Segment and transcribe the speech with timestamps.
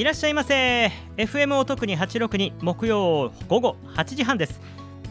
[0.00, 0.90] いらっしゃいませ。
[1.18, 4.58] FM を特に862木曜午後8時半です。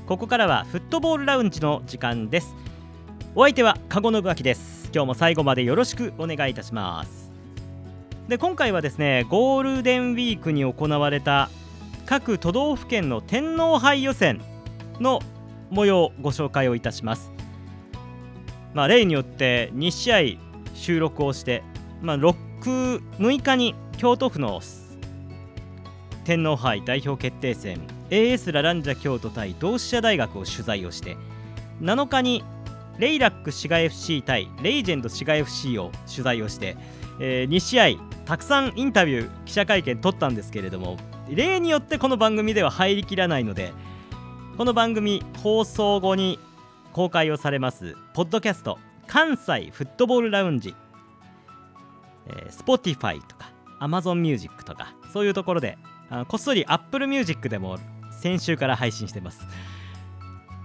[0.07, 2.55] ここからはフットボールラウンジの時間です。
[3.35, 4.89] お相手は籠信明です。
[4.91, 7.31] 今日も最後までよろしくお願いいたします。
[8.27, 11.51] で今回はですねゴールデンウィークに行われた
[12.07, 14.41] 各都道府県の天皇杯予選
[14.99, 15.19] の
[15.69, 17.31] 模様をご紹介をいたします。
[18.73, 20.39] まあ例によって2試合
[20.73, 21.61] 収録をして
[22.01, 22.33] まあ6
[23.19, 24.61] 6日に京都府の
[26.29, 27.79] 天皇杯代表決定戦
[28.11, 31.17] AS ラランジャ京都対同志社大学を取材をして
[31.81, 32.43] 7日に
[32.99, 36.77] レイラック滋賀 FC 対レイジェンド滋賀 FC を取材をして、
[37.19, 37.87] えー、2試合
[38.25, 40.97] たくさんインタビュー記者会見取ったんですけれども
[41.31, 43.73] 例によってこの番組では入りきらないので
[44.55, 46.37] この番組放送後に
[46.93, 50.75] 公開をされますポッドキャスト関西フットボールラウンジ、
[52.27, 55.79] えー、Spotify とか Amazon Music とかそういうところで
[56.09, 57.77] あこっそり Apple Music でも
[58.11, 59.45] 先週から配信してます。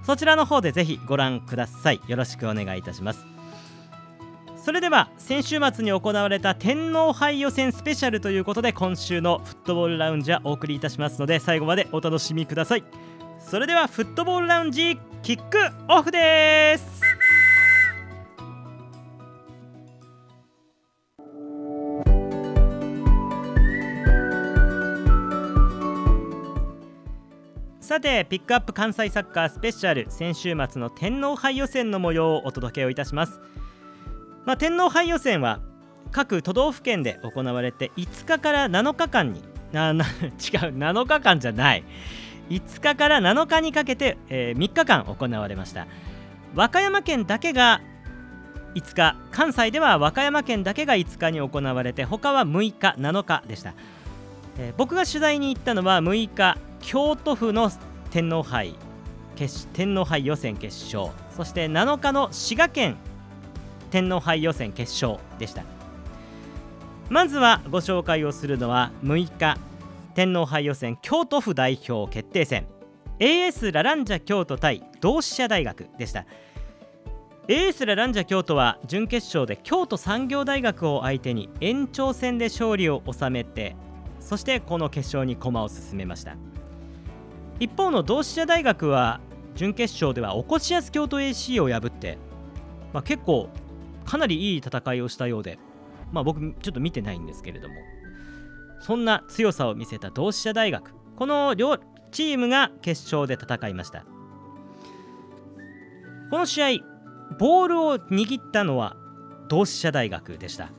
[0.04, 2.00] そちらの方でぜひご覧ください。
[2.06, 3.26] よろしくお願いいたします。
[4.56, 12.84] それでは先週末に行われた天皇杯予選スペシャルということで今週のフットボールラウンジはお送りいたしますので最後までお楽しみください。
[13.38, 17.02] それではフットボールラウンジキックオフです。
[27.84, 33.42] さてピックアップ関西サッカースペシャル先週末の天皇杯予選の模様をお届けをいたします、
[34.46, 35.60] まあ、天皇杯予選は
[36.10, 39.42] 各都道府県で行われて5日から7日間に
[39.74, 41.84] あな 違う7日間じゃない。
[42.48, 45.86] 5日から7日にかけて、えー、3日間行われました。
[46.54, 47.82] 和歌山県だけが
[48.74, 53.74] 5日関西では和歌山県だけが5日に行われて他は6日7日でした、
[54.58, 57.70] えー、僕が取材に行ったのは6日京都府の
[58.10, 58.74] 天皇杯
[59.36, 62.96] 決天皇杯予選決勝そして7日の滋賀県
[63.90, 65.62] 天皇杯予選決勝でした。
[67.10, 69.58] まずはご紹介をするのは6日
[70.14, 72.66] 天皇杯予選京都府代表決定戦。
[73.20, 76.26] AS ラランジャ京都対同志社大学でした。
[77.46, 83.76] AS ラランジャ京都は準決勝で京都産業大学を相手に延長戦で勝利を収めて
[84.24, 86.36] そしてこの決勝に駒を進めました。
[87.60, 89.20] 一方の同志社大学は
[89.54, 92.18] 準決勝ではおこしやす京都 AC を破って、
[92.92, 93.48] まあ、結構
[94.04, 95.58] かなりいい戦いをしたようで、
[96.10, 97.74] まあ、僕ちょっと見てないんですけれども
[98.80, 101.78] そんな強さを見せた同志社大学この両
[102.10, 104.04] チームが決勝で戦いました。
[106.30, 106.68] この試合
[107.38, 108.96] ボールを握ったのは
[109.48, 110.70] 同志社大学でした、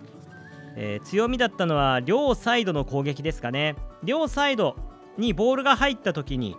[0.75, 4.75] えー、強みだったのは両サイドの攻撃ですかね両サイド
[5.17, 6.57] にボールが入った時に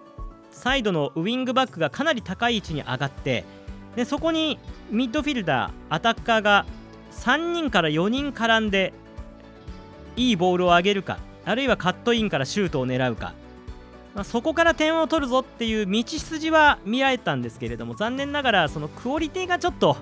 [0.51, 3.45] サイドのウィングバックがかなり高い位置に上がって
[3.95, 4.59] でそこに
[4.91, 6.67] ミッドフィルダーアタッカーが
[7.13, 8.93] 3人から4人絡んで
[10.17, 13.35] いいボールを上げるかあるいはカットインからシュートを狙うか、
[14.15, 19.97] まあ、そこから点を取るぞっていう道筋は見られたんですけれども残念ながらそのクオリティがちょっと、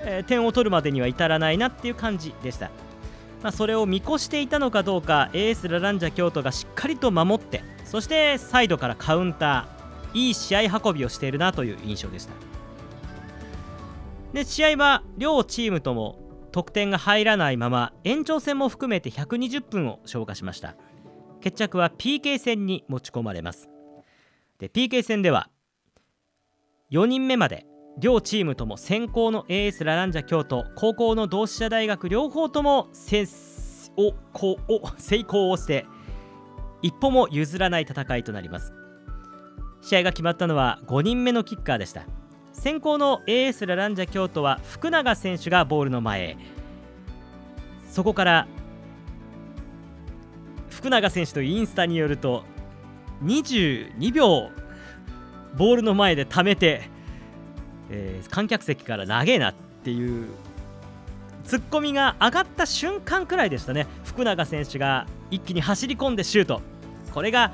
[0.00, 2.70] えー、点を取るまでには至らないなっていう感じでした。
[3.42, 12.34] まあ、それを見越していたのかどうかエースラランジャ京都がしっかりと守ってそしてサイドからカウンターいい試合運びをしているなという印象でした。
[14.32, 16.18] で試合は両チームとも
[16.52, 20.74] 得点が入らないまま延長戦も含めて120分を消化しました。
[21.40, 23.68] 決着は PK 戦に持ち込まれます。
[24.58, 25.50] で PK 戦では
[26.90, 27.66] 4人目まで
[27.98, 33.26] 両チームとも先行のエースラランジャ京都高校の同志社大学両方とも成
[35.28, 35.86] 功をして
[36.80, 38.72] 一歩も譲らない戦いとなります。
[39.82, 42.06] 試合が決まったのは5人目のキッカーでした。
[42.52, 46.36] 先行のエースラランジャ京都は福永選手がボールの前へ。
[47.88, 48.46] そこから
[50.70, 52.44] 福永選手のインスタによると
[53.22, 54.50] 22秒
[55.56, 56.90] ボールの前で溜めて
[57.92, 59.54] えー、観客席から長えなっ
[59.84, 60.28] ていう
[61.44, 63.86] ツッコミが上がった瞬間くらいでしたね。
[64.04, 66.62] 福永選手が一気に走り込んでシュート。
[67.12, 67.52] これが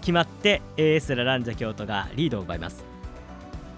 [0.00, 2.84] 決まって AS ラランジャ京都がリードを奪います。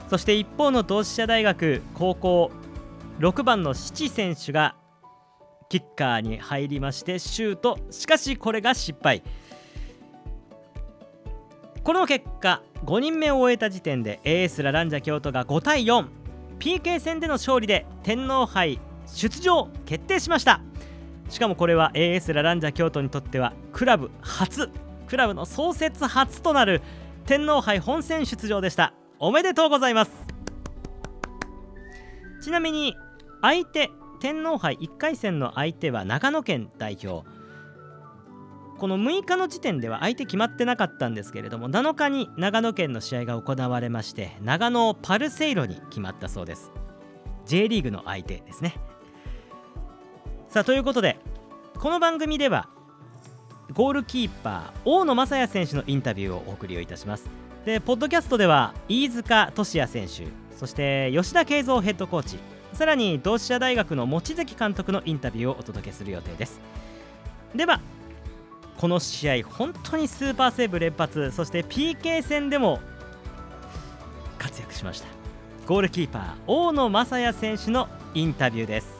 [0.09, 2.51] そして一方の同志社大学高校
[3.21, 4.75] 6番の七選手が
[5.69, 7.79] キッカーに入りましてシュート。
[7.91, 9.23] しかしこれが失敗。
[11.83, 20.61] この結果5人目を終えた時点でエースラランジャ京都が5対 4PK 戦での勝利で天皇杯出場決定しました。
[21.31, 24.71] しかもこれは AS ラランジャ京都にとってはクラブ初
[25.09, 26.83] クラブの創設初となる
[27.25, 28.93] 天皇杯本戦出場でした。
[29.19, 30.13] おめでとうございます。
[32.43, 32.95] ちなみに
[33.41, 33.91] 相手
[34.21, 37.27] 天皇杯1回戦の相手は長野県代表。
[38.81, 46.73] この6日の時点では相手決まってなかったんですけれども7日に長野県の試合が行われまして長野パルセイロに決まったそうです。
[47.45, 48.77] J リーグの相手ですね。
[50.49, 51.19] さあということで
[51.79, 52.71] この番組では
[53.75, 57.29] ゴールキーパー大野雅也選手のインタビューをお送りをいたします。
[57.67, 62.39] でポッドキャストでは飯塚俊也選手そして吉田慶三ヘッドコーチ
[62.73, 66.63] さらに同志社大学の望月監督のインタビューをお届けする予定です。
[67.55, 67.83] では
[68.79, 72.81] この試合本当にスーパーセーブ連発そして PK 戦でも
[74.39, 75.07] 活躍しました。
[75.67, 78.99] ゴールキーパー大野雅也選手のインタビューです。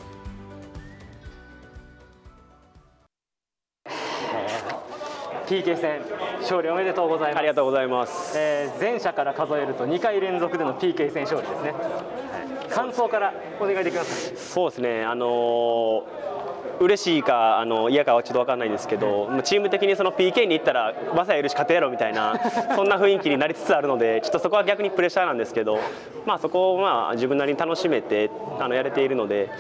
[5.47, 6.03] PK 戦
[6.43, 7.39] 勝利おめでとうございます。
[7.39, 15.05] ありがとうございます、えー、前者から数えると2回連続での PK 戦勝利ですね、はい、感想からお願いできますそうですね。
[15.05, 16.40] あのー
[16.81, 22.41] 嬉しいかあの嫌かはちょっと分かんないですけど、チーム的にその PK に行ったらまさやいるし勝てやろみたいな
[22.75, 25.79] そんな雰囲気になりつつあるのでちょっとそこは逆にプレッシャーなんですけど、
[26.25, 29.51] まあ、そこをまあ自分なりに楽しめてあのやれているので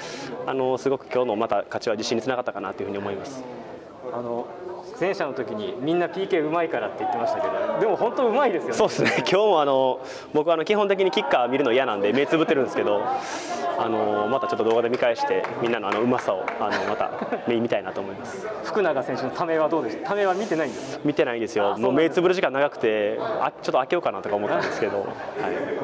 [0.46, 3.44] あのすごく今日のまた勝ちは自信につながったかなというふうに思います。
[4.12, 4.46] あの
[5.00, 8.74] 前者の時にみんな PK うまいからって言ってましたけどでも本当うまいですよね。
[8.74, 9.10] そうですね。
[9.26, 10.00] 今日もあの
[10.34, 13.00] 僕はあの基本的にキッカー見るの嫌なんで目つぶってるんですけど
[13.78, 17.10] あのまたちょっと動画で見返してみんなのあのうまさをあのまた
[17.46, 18.46] 目見たいなと思います。
[18.64, 20.10] 福永選手のためはどうでした？
[20.10, 25.06] ためは見てないんです見てないんですよもう目つぶる時間長くてあちょっと開けようかなとか思ったんですけど、はい。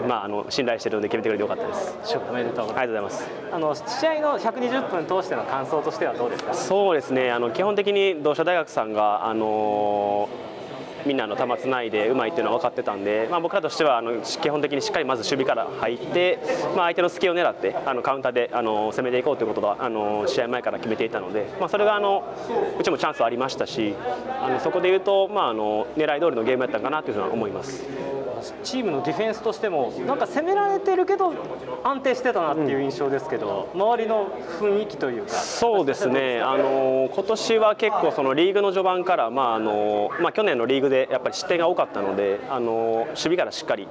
[0.06, 2.18] まあ、あの信頼してるので決めてくれてよかったです。
[2.30, 3.28] おめでとうございます。
[3.52, 6.52] あの試合の120分通しての感想としてはどうですか？
[6.54, 7.30] そうですね。
[7.32, 10.28] あの基本的に同志社大学さんがあの
[11.06, 16.38] みんなの球つないでうまいっていうのは分かってたんで、まあ、僕らとしてはあの基本的にしっかりまず守備から入って、
[16.76, 22.24] まあ、相手の隙を狙ってあのカウンターであの攻めていこうということはあの試合前から決めていたので、まあ、それがあの
[22.78, 23.94] うちもチャンスはありましたし
[24.42, 28.15] あのそこでいうと、まあ、あの狙い通りのゲームやったかなというふうに思います。
[28.62, 31.32] チームのディフェンスとしてもなんか攻められてるけど
[31.84, 34.28] 安定してたなっていう印象ですけど、うん、周りの
[34.60, 35.28] 雰囲気というか。
[35.30, 36.40] そうですね。
[36.40, 43.88] あの今年は結構そのリーグの序盤から、まああのまあ、去年のリーグでやっぱり失点が多かったのであの守備からしっかり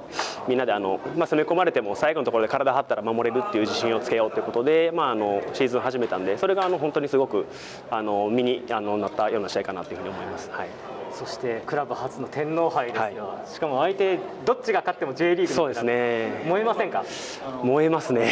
[0.48, 7.46] みんなであの、まあ、攻め込まれても最後のところで体張ったら守れるっていう自信をつけようということで、まあ、あのシーズン始めたんでそれがあの本当にすごく
[7.90, 10.50] あの身にあのなったような試合かなというふうに思います。
[10.50, 10.95] はい。
[11.16, 16.42] そしてクラブ初の天皇杯ですよ、はい、しかも相手どっちが勝っても J リーグそうですね。
[16.46, 17.04] 燃えませんか？
[17.62, 18.30] 燃えますね。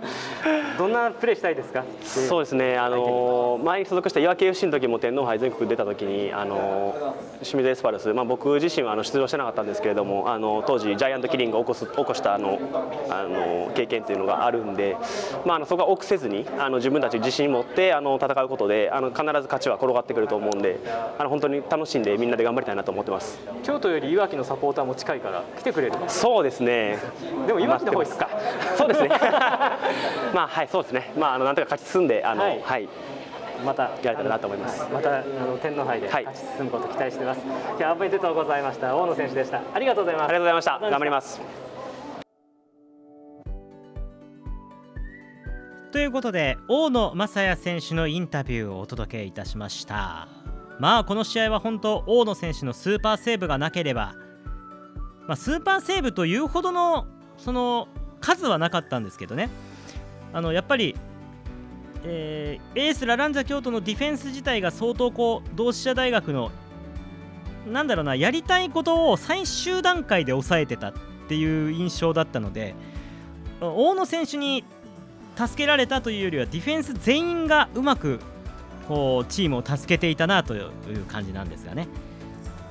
[0.78, 1.84] どんなプレーしたいですか？
[2.02, 2.78] そうですね。
[2.78, 12.58] あの前に所属した岩手 FC の時も天皇杯全国出た時にあの清水エスパルス、まあ、僕自身はあの出場してなかったんですけれどもあの当時ジャイアントキリングを起こす起こしたあの
[13.10, 14.96] あの経験というのがあるんで、
[15.44, 20.78] まあ、あのそこは臆せずにあの自分たち自信持ってあの戦うことであの必ず勝ちは転がってくると思うんで
[21.18, 26.98] あの本当に楽しんででみんなで頑張りたいなと思ってます京都よりいわきのサポーターも近いから来てくれるそうですね
[27.46, 28.30] でもいわきの方ですか
[28.78, 29.08] そうですね
[30.32, 32.88] まあはいそうですねまああのなんとか勝ち進んであのはい、はい
[33.64, 34.86] またやれたらなと思います。
[34.92, 37.38] またあの天皇杯で勝ち進むこと期待しています。
[37.38, 38.94] はい、今日はおめでとうございました。
[38.94, 39.62] 大野選手でした。
[39.72, 40.28] ありがとうございます。
[40.28, 40.78] ありがとうございました。
[40.78, 41.40] 頑張ります。
[45.90, 50.28] ということで大野雅也選手のインタビューをお届けいたしました。
[50.78, 54.14] まあこの試合は本当大野選手のスーパーセーブがなければ、
[55.26, 57.06] まあ、スーパーセーブというほどの
[57.38, 57.88] その
[58.20, 59.48] 数はなかったんですけどね。
[60.32, 60.94] あのやっぱり、
[62.04, 66.50] えー、エースラランジャ京都のディフェンス自体が相当こう同志社大学の
[67.66, 70.92] なんだろうなやりたいことを最終段階で抑えてたっ
[71.28, 72.74] ていう印象だったので
[73.60, 74.64] 大野選手に
[75.36, 78.20] 助けられたというよりはディフェンス全員がうまく
[78.88, 80.70] こうチームを助けていたなという
[81.08, 81.88] 感じなんですがね。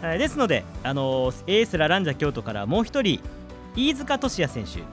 [0.01, 3.21] ですので、あのエースラランジャ京都からもう1人
[3.75, 4.83] 飯塚俊也選手。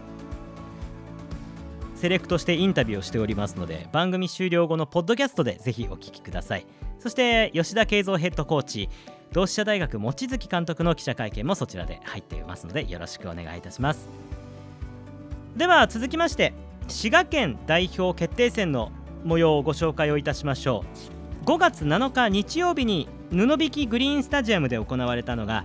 [1.95, 6.67] セレクトしてインタビューをしておりますので番組終了後のポッドキャストでぜひお聞きください。
[6.99, 8.88] そして吉田慶三ヘッドコーチ
[9.33, 14.09] 同志社大学望月監督の記者会見もそちらで入っていますのでよろしくお願いいたします。
[15.57, 16.55] では続きまして
[16.88, 18.91] 滋賀県代表決定戦の
[19.25, 21.23] 模様をご紹介をいたしましょう。
[21.45, 25.64] 5月7日日曜日に布引グリーンスタジアムで行われたのが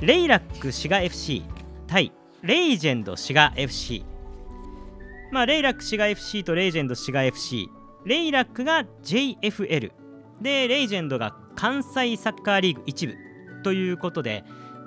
[0.00, 1.42] レイラック滋賀 FC
[1.88, 4.04] 対レイジェンド滋賀 FC
[5.32, 7.68] まあレイラック滋賀 FC とレイジェンド滋賀 FC
[8.04, 9.92] レイラックが JFL
[10.40, 13.16] でレイジェンドが関西サッカーリーグ1部
[13.64, 14.44] ということで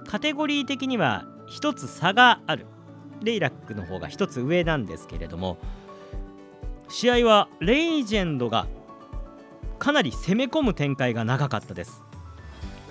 [0.08, 2.66] カテゴリー的には1つ差がある。
[3.22, 5.58] レイラックの方が1つ上なんですけれども
[6.94, 8.68] 試合はレイジェンドが
[9.80, 12.04] かなり攻め込む展開が長かったです。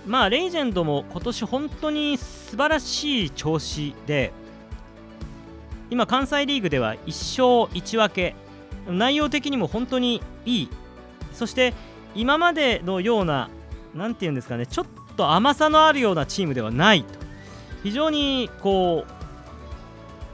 [0.08, 4.32] まあレイジェンドも今年本当に素晴らしい調子で
[5.88, 8.34] 今関西リーグでは1勝1分け。
[8.88, 10.68] 内容的にも本当にいい。
[11.32, 11.72] そして
[12.16, 13.50] 今までのような
[13.94, 17.20] 何て言うんですかねちょっと甘さのあるようなチームではないと。
[17.84, 19.04] 非常にこ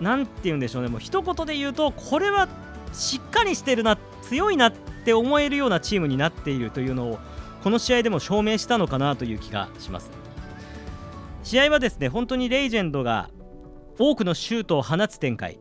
[0.01, 0.89] う何て言うんでしょうね。
[0.89, 2.49] もう一言で言うとこれは
[2.93, 7.19] しっかりしてるな強いなって思えるようなチームになっているというのを
[7.63, 10.11] この試合でも証明したのかなという気がします。
[11.43, 13.31] 試合はですね本当にレイジェンドが
[13.99, 15.59] 多くのシュートを放つ展開。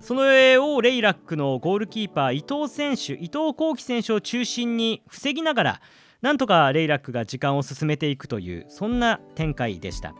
[0.00, 5.80] その上をレイラックのゴールキーパー伊藤選手伊藤幸輝選手を中心に防ぎながら
[6.22, 10.14] なんとかレイラックが時間を進めていくというそんな展開でした。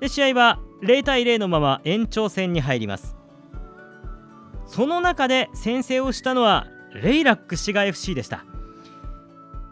[0.00, 3.19] で試合は0対0のまま延長戦に入ります。
[4.70, 8.44] その中で先制をしたのはレイラック滋賀 FC でした。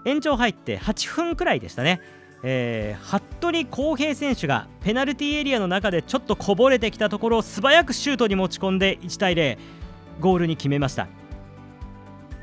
[0.04, 2.00] 延長入って8分くらいでしたね。
[2.42, 9.56] えー、服部康平選手がペナルティーエリアの中でちょっとこぼれてきたところを素早くシュートに持ち込んで1対0
[10.18, 11.06] ゴールに決めました。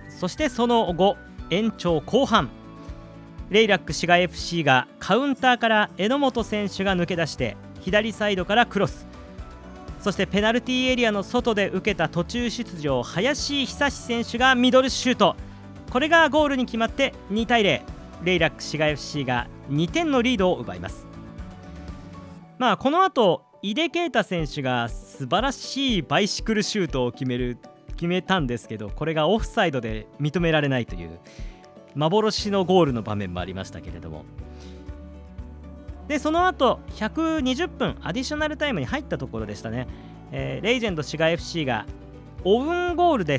[0.08, 1.18] そしてその後
[1.50, 2.50] 延長後半
[3.50, 9.15] レイラック滋賀 FC がカウンターから榎本選手が抜け出して左サイドからクロス。
[10.06, 15.36] そしてペナルティーエリアの外で受けた途中出場林久志選手がミドルシュート。
[15.92, 17.82] これがゴールに決まって2対0
[18.22, 21.08] レイラック滋賀 FC が2点のリードを奪います。
[22.60, 27.58] まあこの後井出啓太選手が素晴らしいバイシクルシュートを決める
[27.96, 31.20] 決めたんですけどこれがオフサイドで認められないという
[31.96, 34.24] 幻のゴールの場面もありましたけれども。
[36.08, 39.88] でその後120分アディショナルタイムに入ったところでしたね、
[40.32, 41.86] えー、レイジェンド滋賀 FC が
[42.44, 43.34] オウンゴールで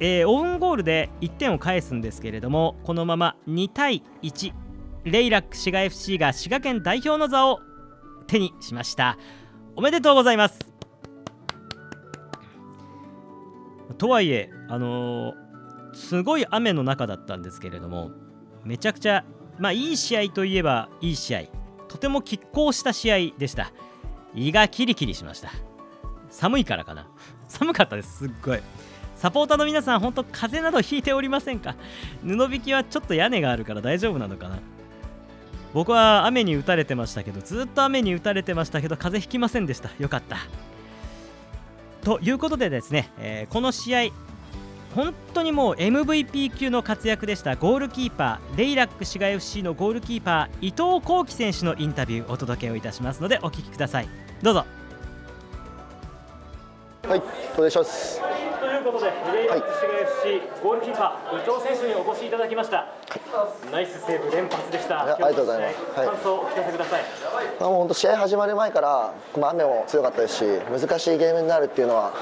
[0.00, 4.52] えー、オウンゴールで1点を返すんですけれどもこのまま2対1
[5.04, 7.60] レイラック滋賀 FC が滋賀県代表の座を
[8.26, 9.18] 手にしました。
[9.76, 10.58] おめでとうございます。
[13.96, 18.10] とはいえあのー、すごい雨の中だったんですけれども
[18.64, 19.24] めちゃくちゃ
[19.58, 21.59] まあいい試合といえばいい試合。
[21.90, 23.72] とても拮抗した試合でした。
[24.32, 25.50] 胃がキリキリしました。
[26.30, 27.08] 寒いからかな。
[27.48, 28.18] 寒かったです。
[28.18, 28.60] すっごい。
[29.16, 31.74] サポーターの皆さん本当風邪などひいておりませんか？
[32.22, 34.60] 布引きはちょっと屋根があるから大丈夫なのかな？
[35.74, 39.90] 僕は雨に打たれてましたけどずっと雨に打たれてましたけど風邪ひきませんでした。
[39.98, 40.38] よかった。
[42.02, 44.10] ということでですね、えー、この試合
[44.94, 47.56] 本当にもう MVP 級の活躍でした。
[47.56, 54.08] ゴールキーパーレイラック滋賀 FC のゴールキーパー伊藤幸輝選手のインタビューお届けをいたしますのでお聞きください。
[54.42, 54.66] どうぞ。
[57.06, 57.22] はい
[57.56, 58.20] お願いします。
[58.80, 62.86] いうことで、レイラック滋賀 FC、ゴールキーパー、伊藤選手にお越しいただきました。
[63.70, 65.02] ナイスセーブ連発でした。
[65.02, 66.06] ありがとうございます。
[66.06, 67.02] 感想をお聞かせください。
[67.60, 72.12] あもう本当試合始まる前から、まあ、雨も強かったですし、難しいゲームになるっていうのは、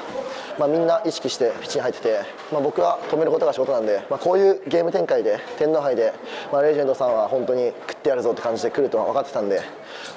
[0.59, 2.21] まあ、みんな意識してピッチに入ってて、
[2.53, 6.13] まあ、僕は止めることが仕事なんで、まあ、こういうゲーム展開で天皇杯で、
[6.53, 9.63] まあ、レジェンドさんは本当に食ってやるぞって感じで来るとは分かってたんで、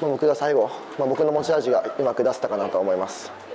[0.01, 3.50] まあ、僕が最後、まあ、僕の持ち味がうまく出せたかなと思います。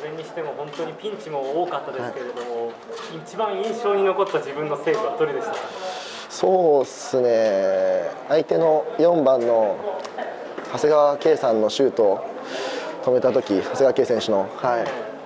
[0.00, 2.74] それにしても本当にピンチも多かったですけれども、はい、
[3.22, 5.58] 一番印象に残った自分のセーブはどれでしたか？
[6.30, 8.10] そうですね。
[8.28, 9.76] 相手の4番の
[10.72, 12.24] 長谷川圭さんのシュートを
[13.04, 14.84] 止めた時長谷川圭選手の、はい。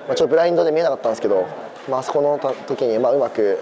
[0.09, 1.47] まあ、ちょっとブラインドで見えなかったんですけど、
[1.89, 3.61] まあそこの時にまあうまく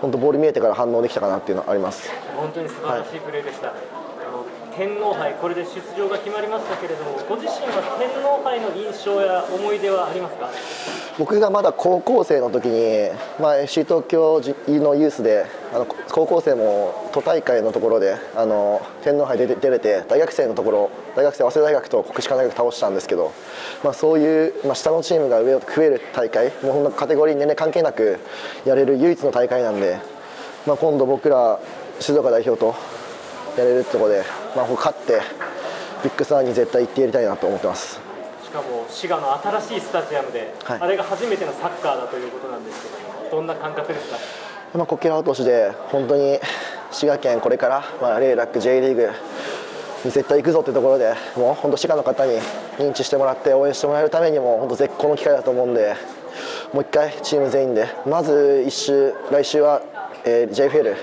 [0.00, 2.08] 本当ボール見えてから反応できたかなっていうのはあります。
[2.36, 4.01] 本当に素晴らしいプレーでした、はい
[4.76, 10.48] 天皇杯、これで出場が決まりましたけれども、ご自身は天皇杯の印象や思い出はありますか？
[11.18, 23.32] 僕がまだ高校生の時に、まあ、FC 東京のユースであの高校生も都大会のところであの天皇杯で出れて大学生のところ大学生早稲田大学と国士舘大学倒したんですけど、
[23.84, 28.18] まあ、そういう、まあ、下のチームが上を食える大会もうほんのカテゴリー年齢関係なく
[28.64, 29.98] やれる唯一の大会なんで、
[30.66, 31.60] まあ、今度僕ら
[32.00, 32.74] 静岡代表と
[33.58, 35.20] やれるってところで、まあ、勝って
[36.04, 38.00] ビッグサーに絶対行ってやりたいなと思ってます。
[38.44, 42.88] しかも滋賀の新しいスタジアムで、はい、あれが初めてのサッカーだということなんですけ
[43.30, 44.18] どどんな感覚ですか、
[44.74, 46.38] まあ、こけら落としで本当に
[46.90, 49.10] 滋賀県これから、まあ、レイラック J リーグ
[50.04, 52.32] に絶対行くぞってところでもう本当滋賀の方に
[52.76, 55.96] 認知してもらって応援してもらえるためにも本当絶好の機会だと思うんで
[56.74, 59.80] もう一回チーム全員でまず1週来週は、
[60.26, 60.96] えー、JFL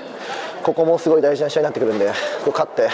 [0.62, 2.12] ここもすごい大事な試合になってくるんで
[2.46, 2.90] 勝って、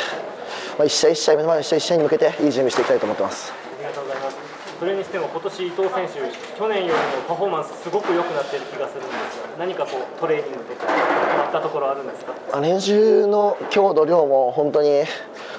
[0.77, 3.53] まあ、1試合1試合目の前の1試合1試合に向けていい準備していきたいと思ってます。
[3.53, 4.37] ありがとうございます。
[4.77, 6.97] それにしても今年伊藤選手去年よりも
[7.29, 12.59] パフォーマンスすごく良くなっている気がするんですが何かこうトレーニングとか変わったところあるんですか？
[12.59, 15.05] 練習の強度量も本当に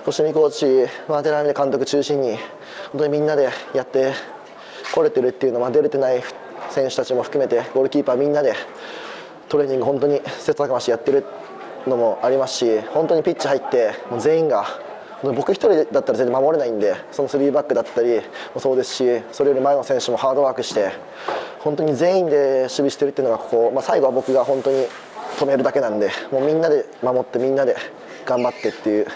[0.05, 2.37] 星見コーチ、まあ、寺見監督中心に
[2.93, 4.13] 本当にみんなでやって
[4.95, 6.23] これてるっていうのは出れてない
[6.69, 8.53] 選手たちも含めてゴールキーパーみんなで
[9.49, 11.25] トレーニング本当に切磋琢磨してやってる
[11.87, 14.67] のもありますし本当にピッチ入ってもう全員が
[15.23, 18.21] 僕1人だったら全然守れないんでその3バックだったり
[18.55, 20.93] もそうですしそれより前の選手もハードワークして
[21.61, 24.87] 本当に全員で守備してるっていうのがここ、まあ、最後は僕が本当に
[25.39, 27.77] 止めるだけなんでもうみんなで守ってみんなで
[28.25, 29.07] 頑張ってっていう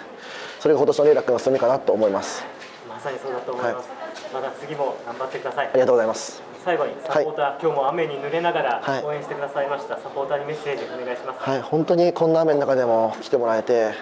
[0.58, 2.44] それが今年のレイラックの進みかなと思います。
[2.88, 3.88] まさにそうだと思います、
[4.34, 5.68] はい、また次も頑張ってください。
[5.68, 6.42] ありがとうございます。
[6.62, 11.40] 最後にサポーター、はい、今日も雨に濡れながら応援してくださいました、はい、サポーターにメッセージお願いします。
[11.40, 11.62] はい。
[11.62, 13.92] 本当にこんな雨の中でも来てもらえて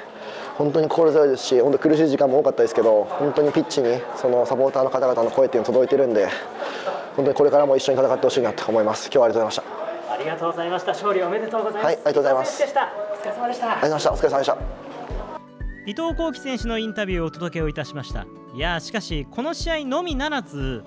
[0.58, 6.28] 本当に心強いですし本当苦しい時間も多かったですけど本当にピッチにそのサポーターの方々の声っていうの届いてるんで
[7.14, 9.06] 本当にこれからも一緒に戦ってほしいなと思います。
[9.06, 10.12] 今日はありがとうございました。
[10.12, 10.92] ありがとうございました。
[10.92, 11.84] 勝利おめでとうございます。
[11.84, 12.62] はいありがとうございます。
[12.62, 13.70] お疲れ様でした。
[13.70, 14.12] ありがとうございました。
[14.12, 14.56] お疲れ様でした
[15.86, 18.26] 伊藤幸喜選手のインタビューをお届けをいたしました。
[18.54, 20.84] いやしかしこの試合のみならず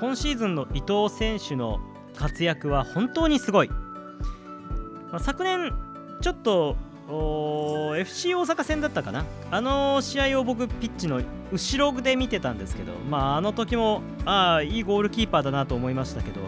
[0.00, 1.80] 今シーズンの伊藤選手の
[2.16, 5.72] 活躍は本当にすごい、まあ、昨年
[6.20, 6.76] ちょっと
[7.08, 9.24] FC 大阪戦だったかな？
[9.50, 16.40] あの試合を僕ピッチの後ろで見てたんですけど、まあ、あの時もああいいゴールキーパーだなと思いましたけど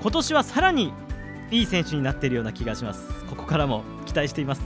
[0.00, 0.92] 今年はさらに
[1.50, 3.08] いい選手になっているような気がします。
[3.24, 4.62] ここからも期待しています。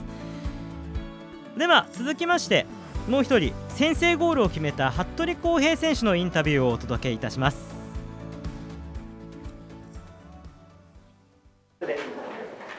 [1.57, 2.67] では続きまして
[3.09, 7.73] もう1人先制ゴールを決めた服部康平選手のインタビューをお届けいたします。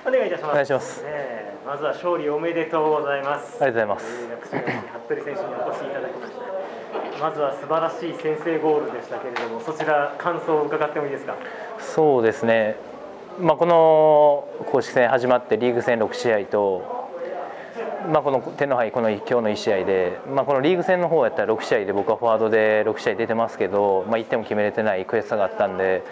[0.07, 0.51] お願いいたします。
[0.51, 3.57] お願いします、えー、まずは勝利おめでとうございます。
[3.63, 4.29] ありがとうございます、
[5.07, 6.33] 服部選手にお越しいただきまし
[7.19, 7.25] た。
[7.25, 11.35] まずは素晴らしい先制ゴールでしたけれどもそちら感想を伺ってもいいですか？
[11.79, 12.77] そうですね。
[13.41, 17.03] まあ、この公式戦始まってリーグ戦6試合と
[18.13, 26.05] まあ、この天皇杯この今日の1試合で、まあ、このリーグ戦の方やったら6試合で僕はフォワードで6試合出てますけど、まあ、1点も決めれてない悔しさがあったんで、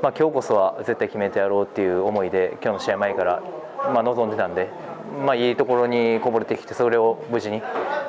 [0.00, 3.42] まあ、今日こそは絶対決めてやろうっていう思いで今日の試合前から
[3.92, 4.68] まあ望んでたんで、
[5.24, 7.62] まあ、いいところにこぼれてきてそれを無事に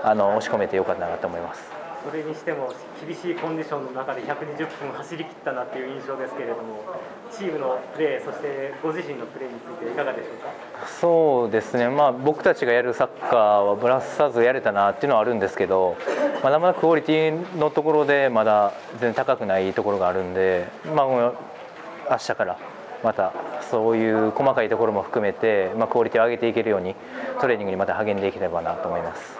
[0.04, 1.82] あの押し込めてよかったなと思います。
[2.04, 2.74] それにしても
[3.06, 6.84] 厳しいコンディションの中で120分走り切ったなっていう印象ですけれども
[7.32, 10.88] チームのプレーそしてご自身のプレーについていかがでしょうか？
[10.88, 15.96] そうですね、まあ、僕たちがやるサッカーはぶらさずやれたなっていうのはあるんですけど、
[16.44, 21.34] まだまだクオリティのところでまだ全然高くないところがあるんで、まあ、
[22.10, 22.58] 明日から
[23.04, 23.34] また
[23.70, 26.96] そういう細かいところも含めて、まあ、クオリティを上げていけるように
[27.40, 29.40] トレーニングにまた励んでいければなと思います。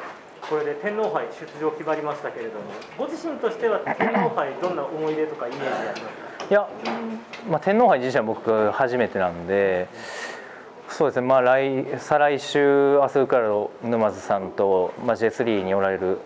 [0.50, 1.28] これで天皇杯
[1.60, 2.66] 出場決まりましたけれども、
[2.98, 6.46] ご自身としては天皇杯、どんな思い出とかイメージありますか？
[6.50, 6.68] いや、
[7.50, 9.88] まあ、天皇杯自身は僕、初めてなんで、
[10.90, 16.18] そうですね、まあ来、再来週、明日からの沼津さんと、まあ、J3 におられる、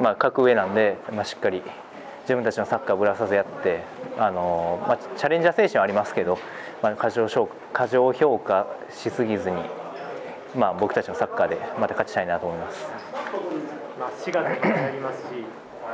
[0.00, 1.62] まあ、格上なんで、まあ、しっかり
[2.26, 3.82] 自分たちのサッカーぶらさずやって、
[4.18, 6.40] あのまあ、チャレンジャー精神はありますけど、
[6.82, 7.28] まあ、過剰
[7.72, 9.62] 過剰評価しすぎずに、
[10.56, 12.84] まあ、僕たちのサッカーでまた勝ちたいなと思います。
[14.00, 15.44] まあ、4月になりますし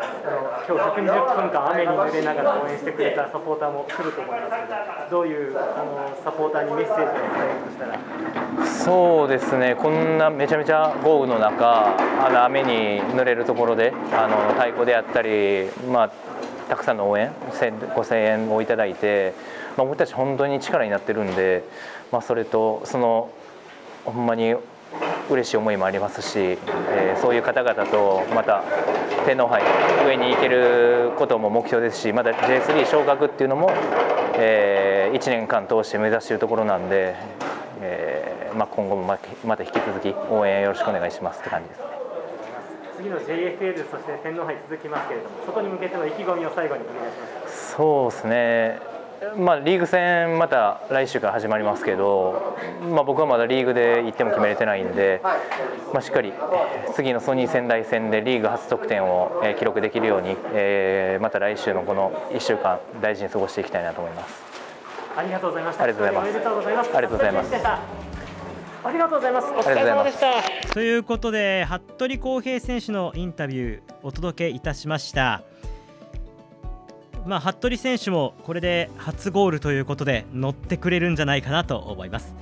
[0.02, 16.10] あの今日120分間雨に濡れながら応援してくれたサポーターも来ると思いますけどどういうあのサポーターにメッセージを伝えるとしたらそうですねこんなめちゃめちゃ豪雨の中あの雨に濡れるところであの太鼓であったり、まあ、
[16.68, 19.34] たくさんの応援5000円をいただいて、
[19.76, 21.64] まあ、僕たち本当に力になってるんで、
[22.10, 23.30] まあ、それとその
[24.04, 24.54] ほんまに
[25.30, 28.62] 嬉しい思いもありますし、えー、そういう方々とまた
[29.26, 29.62] 天皇杯
[30.06, 33.70] 上に行けることも目標ですしまだ J3 昇格っていうのも、
[34.34, 37.14] えー、1年間通して目指しているところなんで、
[37.80, 39.18] えーまあ、今後もま
[39.56, 41.84] た引き続き応援よろしくお願いしますって感じですね。
[42.96, 48.91] 次の JFL そして天皇杯続きますけれどもそこに向けての意気込みを最後にお願いしますそうですね
[49.36, 52.56] まあ、リーグ戦また来週から始まりますけど、
[52.90, 55.20] まあ、僕はまだリーグで1点も決めれてないんで、
[55.92, 56.32] まあ、しっかり
[56.94, 64.42] 次のソニー仙台戦でリーグ初得点を記録できるように、えー、また来週のこの1週間大事に過ごしていきたいなと思います
[65.16, 68.12] ありがとうございましたありがとうございますありがとうございますありがとうございます
[68.84, 69.46] ありがとうございます。
[69.52, 70.42] お疲れ様でした。
[70.72, 75.44] ということで、服部康平選手のインタビューお届けいたしました。
[77.26, 82.34] まあ、服部選手もこれで初ゴールということで乗ってくれるんじゃないかなと思います。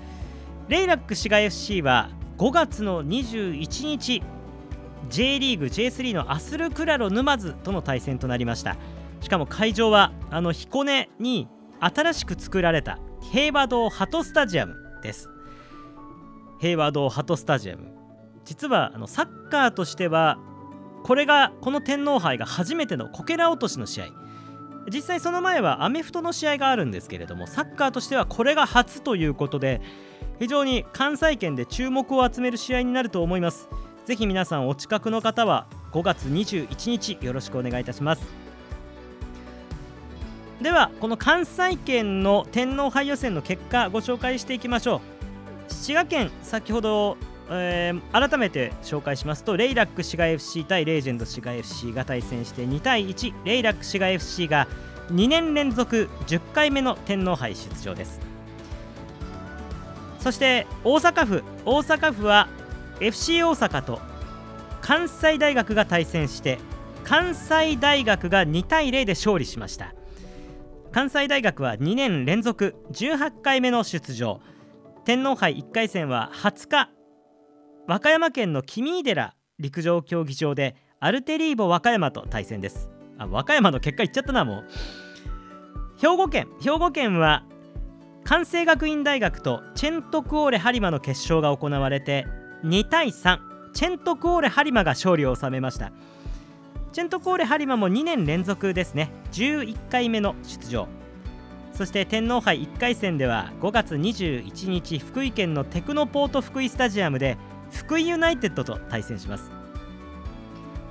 [0.68, 4.22] レイラック滋賀 FC は5月の21日
[5.10, 8.76] J リーグ J3 のアスルクラロ沼津との対戦となりました。
[9.20, 11.48] しかも会場はあの彦根に
[11.80, 12.98] 新しく作られた
[13.32, 15.28] 平和堂ハトスタジアムです。
[16.60, 17.92] 平和堂ハトスタジアム。
[18.44, 20.38] 実はあのサッカーとしては
[21.02, 24.06] これがこの天皇杯が初めてのこけら落としの試合。
[24.88, 29.80] 実際その前はアメフトの試合があるんですけれどもサッカーとしてはこれが初ということで
[30.38, 33.68] 非常に関西圏で注目を集める試合になると思います。
[34.06, 38.22] ぜひ皆さんお近くの方は5月21日よろしくお願いいたします。
[40.62, 45.02] ではこの関西圏の天皇杯予選の結果ご紹介していきましょ
[45.68, 45.72] う。
[45.72, 47.16] 滋賀県先ほど
[47.52, 54.68] えー、改めて紹介しますとレイラック滋賀 FC 対レージェンド滋賀 FC が対戦して2対1レイラック滋賀 FC が
[55.10, 58.20] 2年連続10回目の天皇杯出場です。
[60.20, 61.42] そして大阪府。
[61.64, 62.48] 大阪府は
[63.00, 64.00] FC 大阪と
[64.80, 66.58] 関西大学が対戦して
[67.04, 69.94] 関西大学が2対0で勝利しました。
[70.92, 74.40] 関西大学は2年連続18回目の出場。
[75.04, 76.99] 天皇杯1回戦は20日
[77.90, 82.88] 和歌山県の君井寺陸上競技場でアルテリーボ和歌山と対戦です。
[83.18, 84.64] あ和歌山の結果いっちゃったなもう。
[86.00, 87.44] 兵庫県兵庫県は
[88.22, 92.28] 関西学院大学とチェントクオーレ播磨の決勝が行われて
[92.62, 93.40] 2対3
[93.74, 95.90] チェントクオーレ播磨が勝利を収めました。
[96.92, 99.10] チェントクオーレ播磨も2年連続ですね。
[99.32, 100.86] 11回目の出場。
[101.72, 107.36] そして天皇杯1回戦では5月21日福井県のテクノポート福井スタジアムで
[107.70, 109.50] 福井ユナイテッドと対戦します。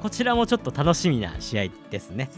[0.01, 2.29] こちらもちょっと楽しみな試合ですね。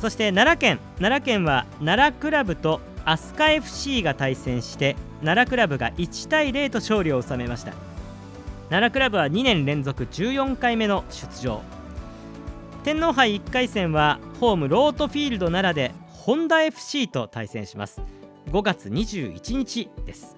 [0.00, 0.78] そして奈良県。
[0.98, 7.72] 奈良県は奈良クラブと飛鳥 FC が対戦して奈良クラブが1対0と勝利を収めました。
[8.68, 11.62] 奈良クラブは2年連続14回目の出場。
[12.84, 18.00] 天皇杯1回戦はホームロートフィールド奈良でホンダ FC と対戦します。
[18.50, 20.36] 5月21日です。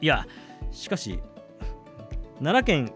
[0.00, 0.26] いや
[0.72, 1.20] しかし
[2.40, 2.92] 奈良県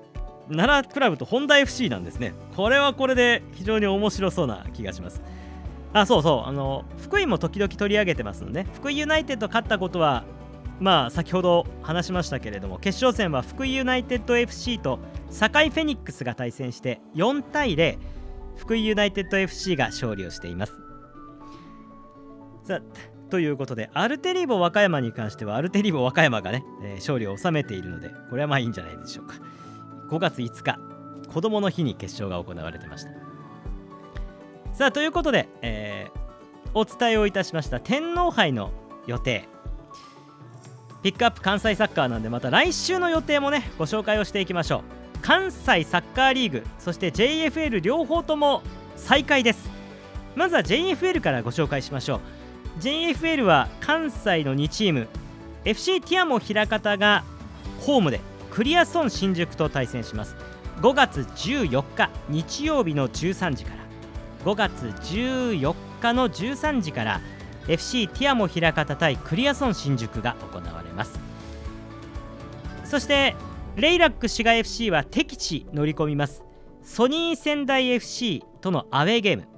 [0.50, 2.34] 奈良クラブとホンダ FC なんですね。
[2.56, 5.22] これはこれで非常に面白そうな気がします。
[5.92, 6.48] あそうそう。
[6.48, 10.24] あの福井も時々取り上げてますので、福井ユナイテッド勝ったことは
[10.80, 14.98] まあ先ほど話しましたけれども決勝戦は福井ユナイテッド FC と
[15.30, 17.98] 堺フェニックスが対戦して4対0
[18.56, 20.72] 福井ユナイテッド FC が勝利をしています。
[22.64, 22.80] さあ
[23.30, 29.36] ということでアルテリーボ和歌山に関してはアルテリーボ和歌山がね、えー、勝利を収めているのでこれはまあいいんじゃないでしょうか。
[30.10, 30.78] 5月5日
[31.32, 33.10] 子どもの日に決勝が行われてました。
[34.74, 38.72] さあということで、えー、お伝えをいたしました天皇杯の
[39.06, 39.48] 予定。
[41.02, 44.82] ピックアップ関西サッカーなんでまた来週の予定もねご紹介をしていきましょう。
[45.22, 48.62] 関西サッカーリーグそして JFL 両方とも
[48.96, 49.70] 再開です。
[50.34, 52.39] まずは JFL からご紹介しましょう。
[52.80, 55.08] JFL は関西の2チーム。
[55.66, 57.24] FC ティアモ枚方が
[57.80, 60.34] ホームでクリアソン新宿と対戦します。
[60.80, 63.80] 5月14日日曜日の13時から。
[64.46, 67.20] 5月14日の13時から
[67.68, 71.20] FC ティアモ枚方対クリアソン新宿が行われます。
[72.84, 73.36] そして
[73.76, 76.42] レイラック滋賀 FC は敵地乗り込みます。
[76.82, 79.49] ソニー仙台 FC とのアウェーゲーム。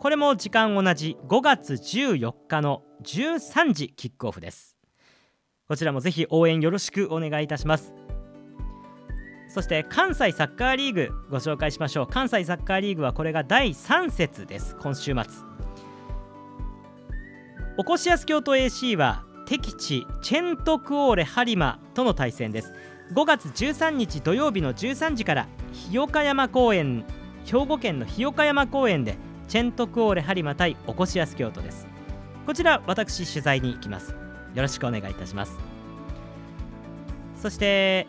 [0.00, 4.78] これも時間同じ5月14日の13時キックオフです。
[5.68, 7.92] こちらもぜひ応援よろしくお願いいたします。
[9.50, 12.06] そして関西サッカーリーグご紹介しましょう。
[12.06, 15.22] 関西サッカーリーグはこれが第3節です今週末。
[17.76, 22.72] おこしやす京都 AC は敵地チェントクオーレ播磨との対戦です。
[23.12, 27.04] 5月13日土曜日の13時から日岡山公園
[27.44, 29.18] 兵庫県の日岡山公園で
[29.50, 31.88] チェントクオーレ播磨対おこしやす京都です。
[32.46, 34.12] こちら私取材に行きます。
[34.54, 35.58] よろしくお願いいたします。
[37.42, 38.06] そして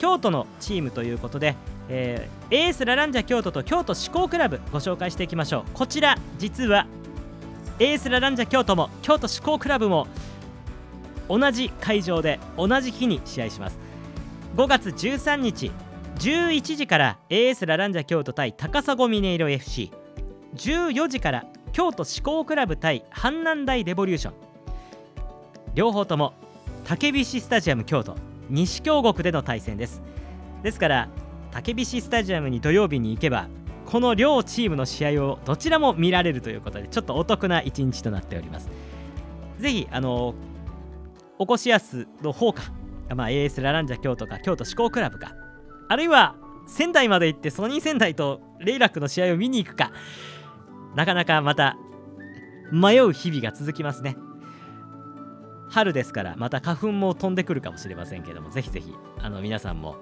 [0.00, 1.54] 京都のチームということで、
[1.88, 5.64] えー、エースラランジャ京都と京都志向クラブご紹介していきましょう。
[5.74, 6.88] こちら実は
[7.78, 10.08] エースラランジャ京都も京都志向クラブも
[11.28, 13.78] 同じ会場で同じ日に試合します。
[14.56, 15.70] 5月13日
[16.18, 19.92] 11時からエースラランジャ京都対高砂ミネイロ FC
[20.56, 24.34] 14時から京都志向クラブ対阪南大レボリューション。
[25.74, 26.34] 両方とも
[26.84, 28.16] 竹菱スタジアム京都
[28.48, 30.02] 西京極での対戦です。
[30.62, 31.08] ですから
[31.50, 33.48] 竹菱スタジアムに土曜日に行けば
[33.86, 38.68] この両チームの試合をどちらも見られるということでちょっとお得な一日となっております。
[39.58, 40.34] ぜひあの
[41.38, 42.64] おこしやすの方か、
[43.14, 45.34] まあ、AS ラランジャ京都か京都志向クラブか
[45.88, 49.92] あるいは仙台まで行ってソニー仙台とレイラックの試合を見に行くか
[50.98, 51.76] なかなかまた
[52.72, 54.16] 迷う日々が続きますね。
[55.70, 59.94] 春ですからまた花粉も飛んでくるかもしれませんけどもぜひぜひあの皆さんも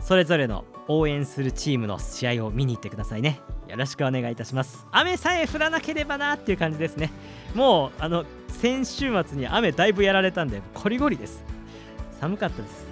[0.00, 3.40] それぞれの応援するチームの試合を見に行ってくださいね。
[3.68, 4.86] よろしくお願いいたします。
[4.92, 7.10] 雨さえ降らなければなっていう感じですね。
[7.54, 11.42] もうあの先週末に雨だいぶやられたんでコリゴリです。
[12.20, 12.86] 寒かったです。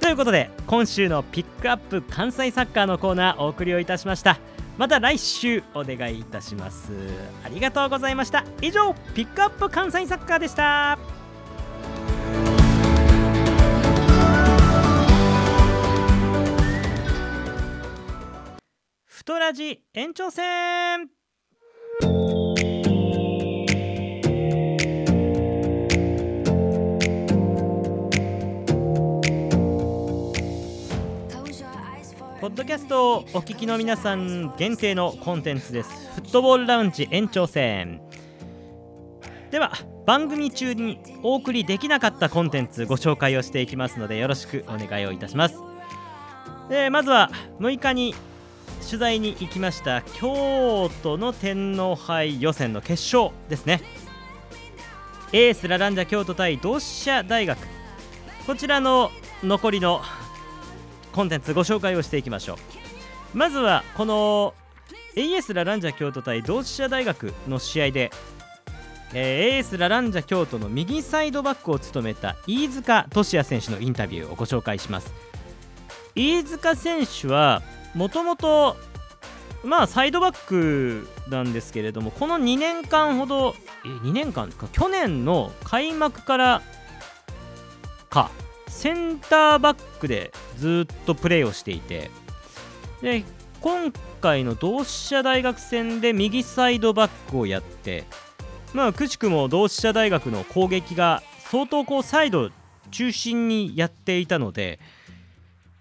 [0.00, 4.38] ということで今週のピックアップ関西サッカーのコーナーお送りをいたしました。
[4.80, 6.90] また来週お願いいたします。
[7.44, 8.46] ありがとうございました。
[8.62, 10.98] 以上ピックアップ関西サッカーでした。
[19.04, 21.10] 太ラジ延長戦。
[32.40, 35.90] ポッドキャストをお聞きの皆さん限定のコンテンツです。
[36.14, 38.00] フットボールラウンジ延長戦。
[39.50, 39.72] では
[40.06, 45.56] 番組中にお送りできなかったコンテンツご紹介をしていきますのでよろしくお願いをいたします。
[46.70, 48.14] でまずは6日に
[48.86, 53.82] 取材に行きました京都の天皇杯予選の決勝ですね。
[55.34, 57.58] エースラランジャ京都対同志社大学。
[58.46, 59.10] こちらの
[59.42, 60.00] 残りの
[61.12, 62.54] コンテンツご紹介をしていきましょ
[63.34, 63.38] う。
[63.38, 64.54] まずはこの
[65.16, 68.10] AS ラランジャ京都対同志社大学の試合で、
[69.12, 75.12] えー、AS ラランジャ京都の右サイドバックを務めた飯塚俊也選手のインタビューをご紹介します。
[76.14, 77.62] 飯塚選手は
[77.94, 78.76] もともと
[79.64, 84.68] まあサイドバックなんですけれどもこの2年間ほどえ2年間か？
[84.72, 86.62] 去年の開幕から
[88.08, 88.30] か。
[88.70, 92.10] センターバックでずっとプレーをしていて
[93.02, 93.24] で
[93.60, 98.04] 今回の同志社大学戦で右サイドバックをやって
[98.72, 102.50] まあくしくも同志社大学の攻撃が相当こうサイド
[102.90, 104.78] 中心にやっていたので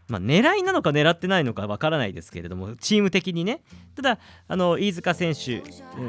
[0.10, 3.62] まあ、狙いなのか狙ってないのかわからないですけれどもチーム的にね。
[3.96, 5.62] ただあの飯塚選手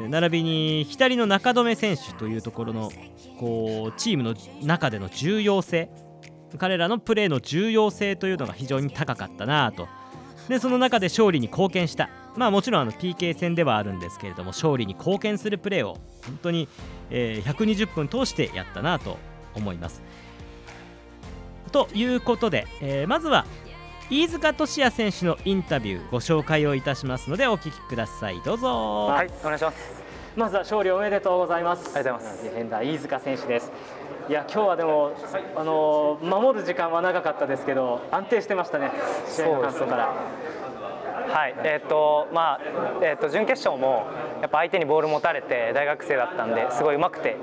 [0.09, 2.91] 並びに左の中留選手というところの
[3.39, 5.89] こうチームの中での重要性。
[6.57, 9.87] 彼らのプレーの重要性というのが非常に高かったなと。
[10.49, 12.09] でその中で勝利に貢献した。
[12.35, 16.67] まあもちろんあの PK 戦ではあるんですけれども勝利に貢献するプレーを本当に、
[17.09, 19.17] えー、120分通してやったなと
[19.55, 20.01] 思います。
[21.71, 23.45] ということで、えー、まずは
[24.09, 28.41] 飯塚俊也選手のインタビューご紹介をいたしますのでお聞きください。
[28.43, 29.07] どうぞ。
[29.07, 30.03] はいお願いします。
[30.35, 31.95] まずは勝利おめでとうございます。
[31.95, 32.43] ありがとうございます。
[32.43, 33.71] ディフェンダー飯塚選手です
[34.29, 35.11] いや今日はでも、
[35.55, 38.91] あの守る時間は長かったですけど安定してましたね
[39.27, 40.15] 試合の感想から。
[41.29, 42.59] はいえーとまあ
[43.01, 44.05] えーと、準決勝も
[44.41, 47.37] やっぱ相手にボール持たれて大学生だったんですごいうまくて、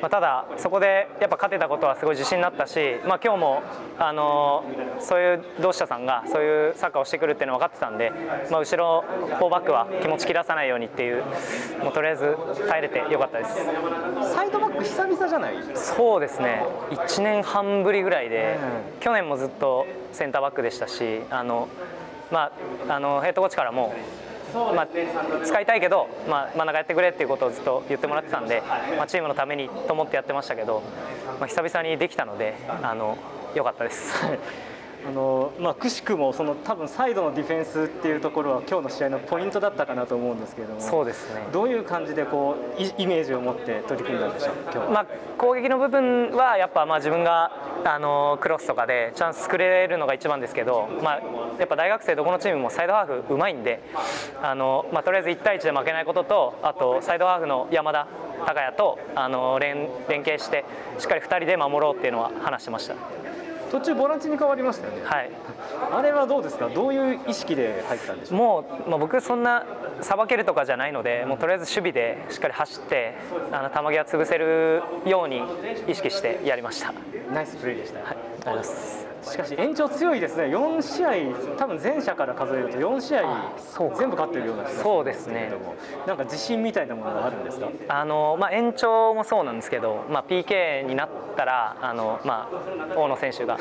[0.00, 3.62] まあ、ただ、そこでやっぱ勝てたことはすごい自信になったし、まあ今日も、
[3.98, 8.12] あのー、そういう同志社さんがそういうサッカーをしてくるっていうの分かってたんで、
[8.50, 9.04] まあ、後ろ
[9.38, 11.24] 4バックは気持ち切らさないようにっていう
[11.82, 12.36] もうとりあえず
[12.68, 13.54] 耐えれてよかったです。
[14.34, 15.54] サイドバック久々じゃない？
[15.74, 16.64] そうですね。
[16.90, 18.58] 1年半ぶりぐらいで、
[18.94, 21.68] うん、去年もずっとセンターバックでしたしあの
[22.30, 22.52] ま
[22.88, 23.94] あ、あのヘッドコーチからも、
[24.54, 24.88] まあ、
[25.44, 28.62] 使いたいけど、まあ、真ん中やってくれっていうことをずっと言ってもらってたんで、
[28.96, 30.82] まあ、チームのためにと思ってやってましたけど、
[31.38, 33.16] まあ、久々にできたのであの
[33.54, 34.14] よかったです。
[35.08, 40.80] あのまあ、くしくもその多分サイドのディフェンスっていうところは今日の試合のポイントだったかなと思うんですけれども。
[40.80, 41.42] そうですね。
[41.52, 44.54] どういう感じでこうイメージを持って取り組んだんでしょう？
[44.72, 45.06] 今日まあ、
[45.38, 47.50] 攻撃の部分はやっぱまあ自分が
[47.84, 51.20] あのクロスとかでチャンス作れるのが一番ですけど、まあ、
[51.58, 53.82] やっぱ大学生どこのチームもサイドハーフうまいんで
[54.42, 58.06] あの、まあ、とりあえず1対1で負けないこととあとサイドハーフの山田
[58.46, 60.64] 高谷とあの連連携して
[60.98, 62.94] しっかり2人で守ろうっていうのは話してました。
[63.70, 65.02] 途中ボランチに変わりましたよね。
[65.04, 65.30] はい。
[65.92, 66.68] あれはどうですか？
[66.68, 68.38] どういう意識で入ったんでしょう？
[68.38, 69.64] もうまあ僕そんな
[70.00, 73.14] さばけるとかじゃないので、もうとりあえず守備でしっかり走って
[73.52, 75.42] あの球際潰せるように
[75.88, 76.92] 意識してやりました。
[77.32, 78.00] ナイスプレーでした。
[78.00, 78.08] はい。
[78.08, 79.06] ありがとうございます。
[79.22, 83.52] しかし延長強いですね、4試合、多分全社から数えると4試合
[83.96, 85.52] 全部勝ってるようなそうですね。
[86.06, 87.68] なんか自信みたいなものがあるんですか？
[87.88, 93.58] あの、まあ、延長もそうなんですけど、まあ、PK になったらあの、まあ、大野選手が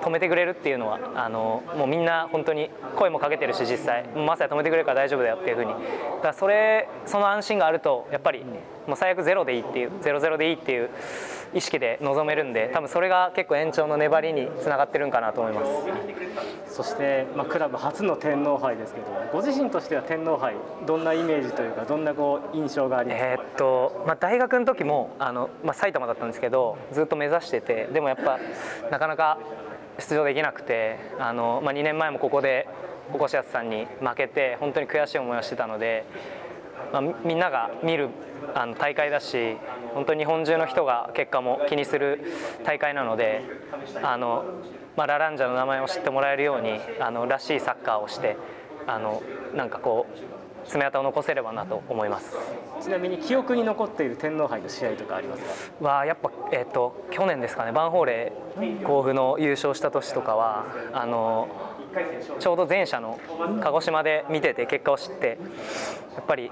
[0.00, 4.04] 止めてくれるっていうのはあのもうみんな本当に声もかけてるし実際。
[4.14, 5.72] まさや止めてくれるから大丈夫だよっていうふうに。
[6.22, 8.44] だそれその安心があるとやっぱり
[8.86, 10.90] もう最悪ゼロでいいっていうゼロゼロでいいっていう
[11.54, 16.74] 意識で臨めるんで多分それが結構延長の粘りにつながっててるんかなと思います。
[16.76, 20.54] そして、まあ、クラブ初の天皇杯ですけどご自身としては天皇杯
[20.86, 28.38] どんなイメージというかどんなこう印象がありますか、えー、っとまあ、大学の時もあの、まあ、埼玉だったんですけどずっと目指しててでもやっぱ
[28.90, 29.38] なかなか
[29.98, 32.66] 出場できなくてあの、まあ、2年前もここで
[33.12, 36.04] おこしやすさんに負けて本当に悔しい思いをしてたので、
[36.92, 38.08] まあ、みんなが見る
[38.54, 39.56] あの大会だし
[39.94, 42.20] 本当に日本中の人が結果も気にする
[42.64, 43.42] 大会なので
[44.02, 44.44] あの、
[44.96, 48.36] まあ、ラランジャの名前を知ってもらえるようにあのらしいサッカーをして
[48.86, 49.22] あの
[49.54, 52.34] なんかこう爪痕を残せればなと思います。
[52.80, 55.84] ちなみに記憶に残っている天皇杯の試合とかありますか？
[55.84, 58.32] はやっぱ、えーと、去年ですかねバンホーレ
[58.84, 61.48] 甲府の優勝した年とかはあの
[62.38, 63.18] ちょうど前者の
[63.62, 65.38] 鹿児島で見てて結果を知って
[66.14, 66.50] やっぱり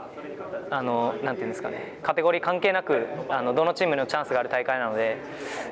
[0.70, 5.18] あのなんていうんですかねカテゴリー関係なくあのどのチームのチャンスがある大会なので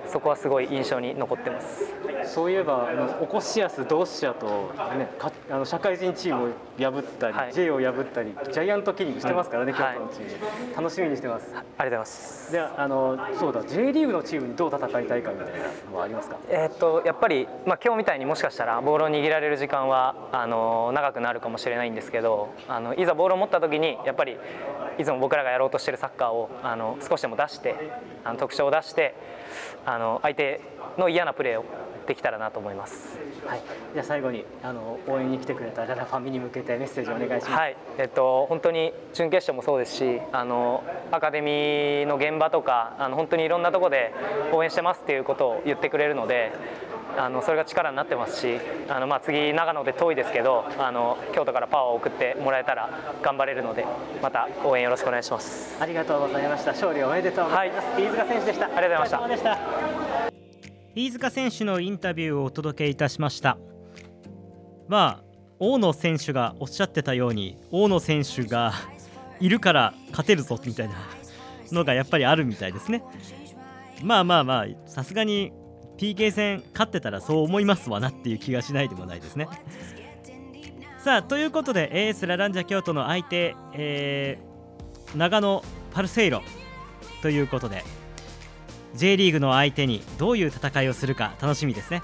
[0.06, 1.92] そこはすごい印象に残ってます。
[2.24, 11.52] そういえばあのおこしやす同志社と、ね、かあの社会人チームを破ったり、はい、J を破ったりジャイアントキリングしてますからね、京都のチーム、はい、楽しみにしてます。
[11.54, 12.52] ありがとうございます。
[12.52, 15.52] であのそうだ J リーグのチームにどう戦いたいかみたいな
[15.90, 16.36] のはありますか？
[16.50, 24.38] えー、っとやっぱり、まあ、今日みたいにもしかしたらボールを握られる時間はあの長くなるかもしれないんですけどあのいざボールを持った時にやっぱり
[24.98, 27.74] いつも僕らがやろうとしてるサッカーをあの少しでも出して
[28.24, 29.14] あの特徴を出して
[29.84, 30.62] あの相手
[30.96, 31.64] の嫌なプレーを
[32.06, 33.18] できたらなと思います。
[33.46, 37.52] はい、じゃあ最後にあの応援に来てくれたララファミに向けてメッセージをお願いします。
[37.52, 44.12] はい、えっと本当に準決勝もそうですし、あのアカデミーの現場とかあの本当にいろんなところで
[44.52, 46.52] 応援してますっていうことを言ってくれるので。
[47.18, 52.90] あのそれが力になってますしあの、まあ、次、長野で遠いですけどあの京都からパワーを送ってもらえたら
[53.22, 53.84] 頑張れるので
[54.22, 55.76] また応援よろしくお願いします。
[55.80, 56.72] ありがとうございました。
[56.72, 58.66] 勝利おめでとうございます、はい、飯塚選手でした。
[58.66, 59.58] ありがとうございました。
[60.94, 63.58] 飯塚選手のインタビューをお届けいたしました。
[64.88, 65.24] まあ
[65.58, 68.72] 大野選手がおっしゃってたように大野選手が
[69.40, 70.94] いるから勝てるぞみたいな
[71.70, 73.02] のがやっぱりあるみたいですね。
[74.02, 75.52] まあまあまあさすがに
[76.00, 79.48] PK 戦勝ってたらそう思いますわなっていう気がしないでもないですね。
[81.04, 86.42] さあということで AS ラランジャ京都の相手、えー、長野パルセイロ
[87.22, 87.84] ということで
[88.94, 92.02] J リーグの相手にどういう戦いをするか楽しみですね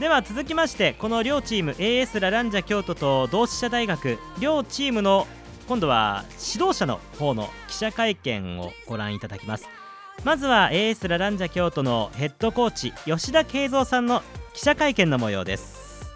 [0.00, 5.28] では続きましてこの両チーム AS ラランジャ京都と同志社大学両チームの
[5.68, 9.77] 今度は指導者の方の記者会見をご覧いただきます
[10.24, 16.10] まずは AS ラランジャ京都のヘッドコーチ吉田慶三さんの記者会見の模様です。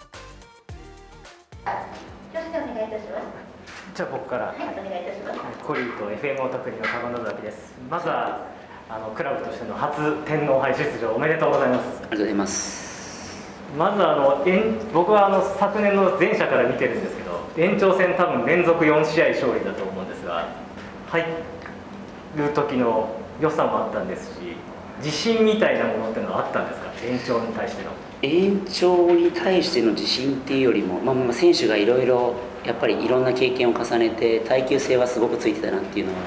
[3.94, 5.58] じゃあ僕から、はい、お願いいたします。
[5.64, 7.74] コリーと FM オタクリの加賀信明です。
[7.88, 8.46] まずは
[8.90, 11.86] あのクラブとしての初天皇杯出場おめでとうございます。
[11.86, 12.82] ありがとうございます。
[13.78, 14.44] まずあの
[14.92, 20.48] 僕はあの昨年の前者から見てるんですけど延長戦多分連続4試合勝利だと思うんですが
[21.08, 21.24] 入
[22.36, 24.56] る時の良さもあったんですし
[24.98, 26.92] 自信みたいなものっていうのはあったんですか？
[27.04, 27.90] 延長に対しての。
[28.22, 36.18] 延長に対しての自信っていうよりも、まあ、まあ選手がいろいろやっぱりいろんな経験を重ねて耐久性はすごくついてたなっていうのは、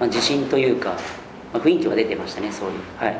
[0.00, 0.94] まあ、自信というか、
[1.52, 2.78] まあ、雰囲気は出てましたねそういう。
[2.96, 3.16] はい。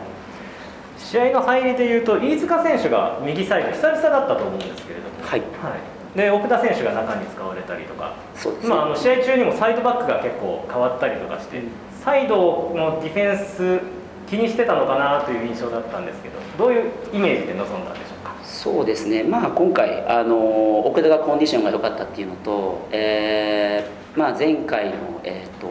[0.96, 5.26] 試合の入りでいうと飯塚選手が右サイド久々だったと思うんですけれども。
[5.26, 5.76] はい、は
[6.16, 8.14] い、で奥田選手が中に使われたりとか。
[8.34, 11.60] そうです、ね、まあ、あの試合中にもサイドバックが結構変わったりとかして
[12.08, 13.80] サイドのディフェンス
[14.26, 18.34] 気にしてたのかなという印象だったんですけどどういうイメージで臨んだんでしょうか？
[18.42, 25.68] そうですね、まあ、今回あの奥田がコンディションが良かったっていうのと、えーまあ、前回の、えーと、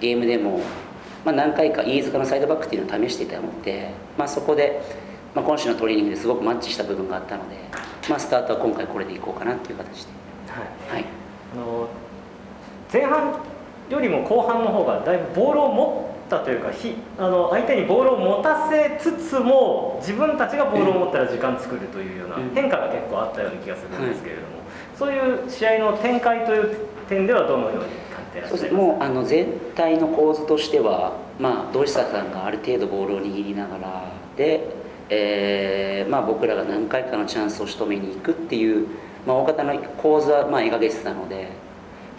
[0.00, 0.60] ゲームでも、
[1.22, 4.80] まあ、何回か飯塚のサイドバックっていうのを試していたので、まあ、そこで、
[5.34, 7.56] まあ、今週のトレーニングですごくマッチした部分があったので、
[8.08, 10.10] まあ、スタートは今回これでいこうかなっていう形で。
[10.48, 11.04] はい、はい、
[11.52, 11.88] あの
[12.90, 13.38] 前半
[13.90, 24.48] よりも後半の方がだいぶボールを持ったというかひあの相手にボールを持たせつつも自分たちがボールを持ったら時間作るというような変化が結構あったような気がするんですけれども、
[24.98, 26.76] そういう試合の展開という
[27.08, 28.74] 点ではどのように感じてらっしゃいますか？
[28.74, 38.88] もうあの全体の構図としては、まあ、同志社さんがある程度ボールを握りながらでえーまあ、僕らが何回かのチャンスを仕留めに行くっていう、
[39.24, 41.46] まあ、大方の構図はまあ描けてたので、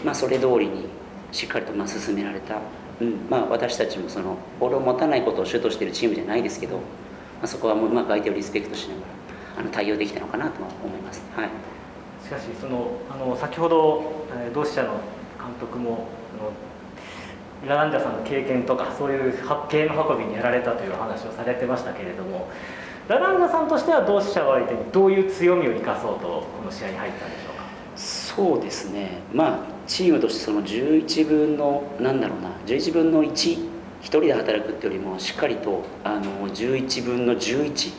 [0.06, 0.88] まあ、それ通りに
[1.32, 2.56] しっかりとまあ進められた、
[3.02, 3.28] うん。
[3.30, 6.82] まあ、私たちもそのボールを持たないことを主としているチームじゃないですけど、ま
[7.44, 9.08] あ、そこはもううまく相手をリスペクトしながら
[9.60, 11.22] あの対応できたのかなとは思います。
[11.36, 11.50] はい。
[12.24, 14.90] しかしそのあの先ほど、え、同志社の
[15.38, 22.50] 監督ものラランジャさんの経験とかそういうゲーム運びにやられたという話をされてましたけれども
[23.08, 27.47] ラランジャさんとしては同志社を相手にどういう強みを生かそうとこの試合に入ったんでしょうか？
[28.38, 29.24] そうですね。
[29.34, 32.52] まあチームとしてその11分のなんだろうな。
[32.68, 33.58] 11分の11
[34.00, 37.94] 人で働くってよりもしっかりとあの11分の11っ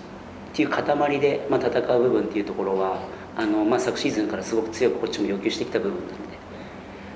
[0.54, 3.00] ていう塊で、まあ、戦う部分っていうところは
[3.36, 6.14] あの、まあ、昨シーズンからすごく強くこっちも要求してきた部分なので、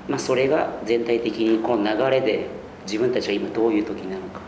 [0.09, 2.49] まあ、それが全体的にこの流れで
[2.85, 4.41] 自分たちは今どういう時なのか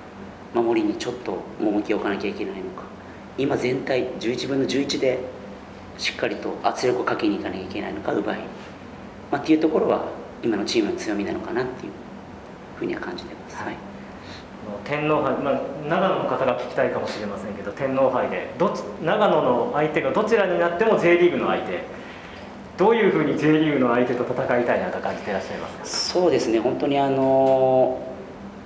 [0.54, 2.84] 守りにちょっと重きを置かなきゃいけないのか。
[3.38, 5.20] 今全体11分の11で
[5.98, 8.40] しっかりと圧力をかけにいかなきゃいけないのか奪い、
[9.32, 10.06] まあ、っていうところは
[10.44, 11.92] 今のチームの強みなのかなっていう
[12.78, 13.58] ふうには感じてます。
[13.58, 13.76] はい。
[14.84, 18.74] 天皇杯、まあ、長野の方が聞きたいかもしれませんけど天皇杯でど
[19.04, 21.84] 長野の相手がどちらになっても J リーグの相手。
[22.78, 25.86] どういうふうに J リーグの相手と戦いたいなと感じていらっしゃいますか？
[25.86, 26.60] そうですね。
[26.60, 28.02] 本当にあの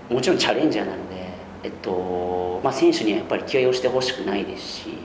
[0.09, 1.27] もちろんチャレンジャーなので、
[1.63, 4.97] えっとまあ、選手にはやっぱり気合いをしてほしくないですし、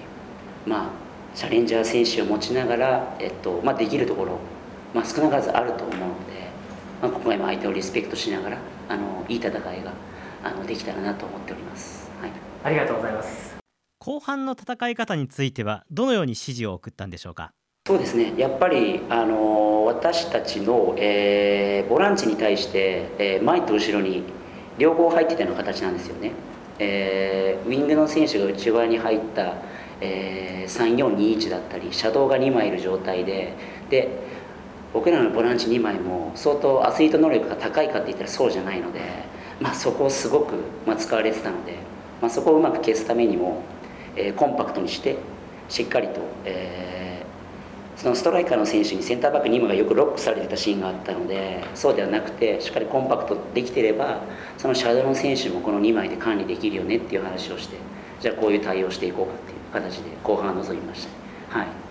[0.66, 0.88] まあ、
[1.34, 4.38] チャレンジャー選手を持ちながら、えっとまあ、できるところ、
[4.95, 6.49] まあ、少なからずあると思うので、
[7.03, 9.92] まあ、今回も相手をリスペクトしながらあのいい戦いが
[10.42, 12.30] あのできたらなと思っております、はい、
[12.62, 13.57] ありがとうございます。
[13.99, 17.53] 後半の戦い方についてはどのように指示を送ったんでしょうか？
[17.86, 18.34] そうですね。
[18.36, 24.22] やっぱりあの私たちの、えー、ボランチに対して、えー、前と後ろに
[24.78, 26.32] 両方入ってたような形なんですよね、
[26.78, 29.55] えー、ウィングの選手が内側に入った、
[30.01, 33.55] えー、3421だったりシャドウが2枚いる状態で
[33.88, 34.09] で
[34.95, 39.24] 僕らのボランチ2枚も相当アスリート能力が高いかって言ったらそうじゃないので
[39.61, 40.55] まあ、そこをすごく、
[40.86, 41.76] ま、使われてたので、
[42.20, 43.62] まあ、そこをうまく消すためにも、
[44.16, 45.16] えー、コンパクトにして
[45.68, 54.20] しっかりと、えー、そのストライカーの選手にセンターバック2枚がよくロックされてたシーンがあったのでそうではなくてしっかりコンパクトできてれば
[54.59, 57.76] そのシャドウの選手もこの2枚で管理できるよねっていう話をして
[58.20, 61.07] じゃあこういう対応していこうかっていう形で後半は臨みまし
[61.49, 61.59] た。
[61.59, 61.84] はい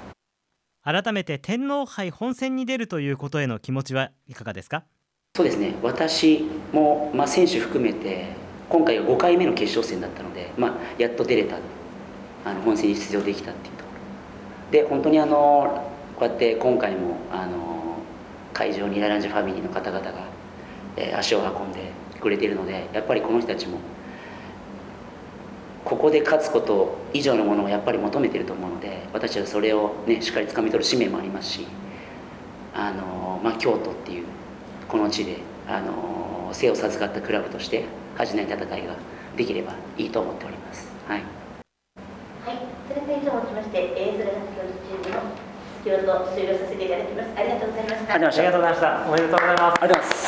[0.86, 4.84] 改めて天皇杯本戦に出るということへの気持ちはいかがですか？
[5.38, 5.76] そうですね。
[5.82, 8.28] 私も、まあ、選手含めて
[8.70, 11.56] 今回が5回目の決勝戦だったので、まあ、やっと出れた
[12.44, 14.72] あの本戦に出場できたっていうところ。
[14.72, 17.96] で本当にあのこうやって今回もあの
[18.54, 20.26] 会場にラランジファミリーの方々が、
[20.98, 23.78] えー、足を運んでくれているのでやっぱりこの人たちも
[25.86, 31.68] ここで勝つこと以上のものをやっぱり求めていると思うので私はそれを、ね、しっかりつかみ取る使命もありますし
[32.74, 34.26] あの、まあ、京都っていう
[34.88, 38.96] この地で、あの生を授かったクラブとして恥じない戦いが
[39.36, 40.88] できればいいと思っております。
[41.08, 41.22] はい。
[42.46, 42.58] はい、
[42.88, 45.44] それでは以上をもちまして、えー、それが先ほど中部の
[45.84, 47.30] 先ほど終了させていただきます。
[47.36, 48.14] ありがとうございました。
[48.14, 49.06] ありがとうございました。
[49.08, 49.84] おめでとうございます。
[49.84, 50.23] ありがとうございます。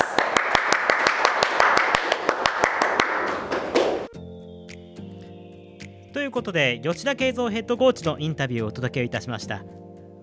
[6.36, 9.64] ことで吉田慶三ヘッドコーチのインタビューをお届けいたしました。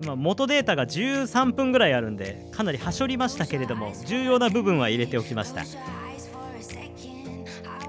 [0.05, 5.63] まあ、元データが13分ぐらいあるんでかなりはしょりましたけれども重要な部分は入れておきました。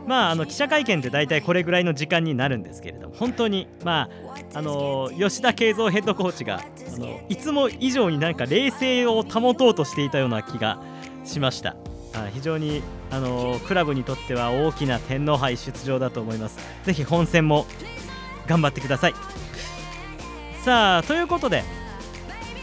[0.07, 4.09] まああの記者会見って大体これぐらいの時間になるんですけれども本当にま
[4.55, 10.83] ああの吉田慶三ヘッドコーチがあのいつも以上になんか冷静を保とうとしていたような気が
[11.25, 11.77] しました。
[12.15, 16.59] あ非常にあのクラブにとっては大きな天皇杯出場だと思います。
[16.85, 17.67] ぜひ本戦も
[18.47, 19.15] 頑張ってください。
[20.65, 21.63] さあということで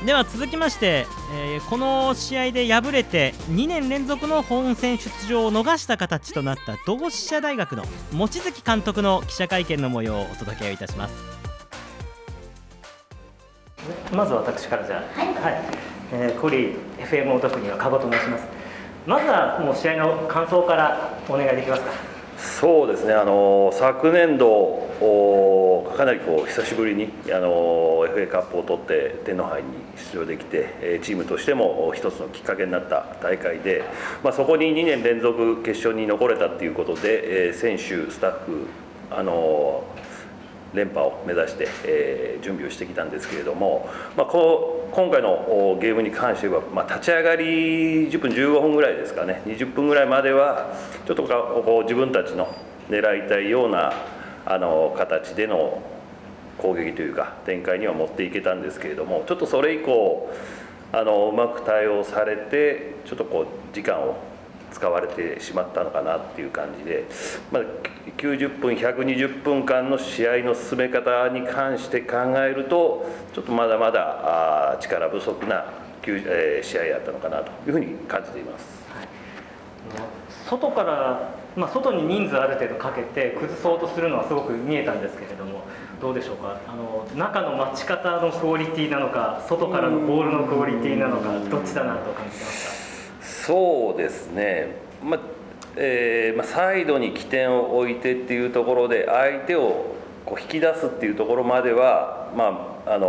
[0.06, 11.14] では続きまして、えー、この試合で敗れて2年連続の本戦出場を逃した形となった同志社大学の望月監督の記者会見の模様をお届けいたします。
[14.12, 15.64] まず私からじゃあ、はい、はい、
[16.14, 18.46] えー、コリー FM お得には加護と申します。
[19.06, 22.11] まずはもう試合の感想からお願いできますか
[22.42, 23.14] そうですね。
[23.14, 24.90] あの昨年度
[25.96, 29.70] かなりこう久しぶりにあの FA カップを取って天皇杯に
[30.12, 33.84] 出場できてチームとしても一つのきっかけになった大会で、
[34.24, 38.68] まあ、そこに2年連続決勝に残れたということで選手、スタッフ
[39.12, 39.84] あの
[40.74, 49.42] 連覇を目指して、えー、準備をしてきたんですけれども、まあ、こう今回のゲームに関しては、まあ、立ち上がり10分15分ぐらいですかね。
[49.46, 50.74] 20分ぐらいまでは
[51.06, 52.48] ちょっとこう自分たちの
[52.90, 53.94] 狙いたいような
[54.46, 55.82] あの形での
[56.58, 60.30] 攻撃というか展開には持っていけたんですけれどもちょっとそれ以降
[60.92, 64.18] あのうまく対応されてちょっとこう時間を
[64.72, 67.06] 使われてしまったのかなっていう感じで、
[67.52, 67.64] まあ、
[68.18, 75.66] 90分120分間の試合の進め方に関して考えるとちょっとまだまだ力不足な
[76.04, 78.82] えー試合やったのかなというふうに感じています。
[80.50, 85.62] 外から、まあ、外に人数ある程度かけて崩そうとするのはすごく見えたんですけれども
[86.02, 86.60] どうでしょうか？
[86.68, 92.81] あの中の待ち方のクオリティなのか外からのボールのクオリティなのかどっちだなと感じました
[93.46, 95.20] そうですね、ま
[95.76, 103.08] えーま、サイドに起点を置いてっていうところで相手をこう引き出すっていうところまでは、まあ、あの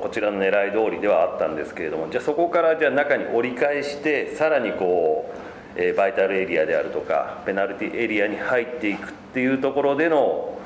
[0.00, 5.38] こちらの狙い通りではあったんですけれどもじゃあそこからじゃあ中に折り返してさらにこう
[5.76, 10.56] えバイタルエリアであるとかペナルティエリアに入っていくっていうところでの、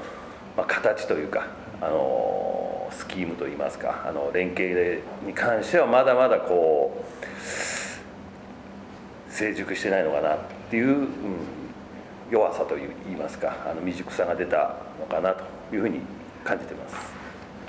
[0.54, 1.46] ま、形というか、
[1.80, 7.87] あのスキームといいますかあの連携に関してはまだまだこう
[9.38, 11.06] 成熟してないのかなっていう、うん、
[12.28, 12.86] 弱さといい
[13.16, 16.00] ますかあの未熟さが出たのかなというふうに
[16.42, 17.16] 感じてます。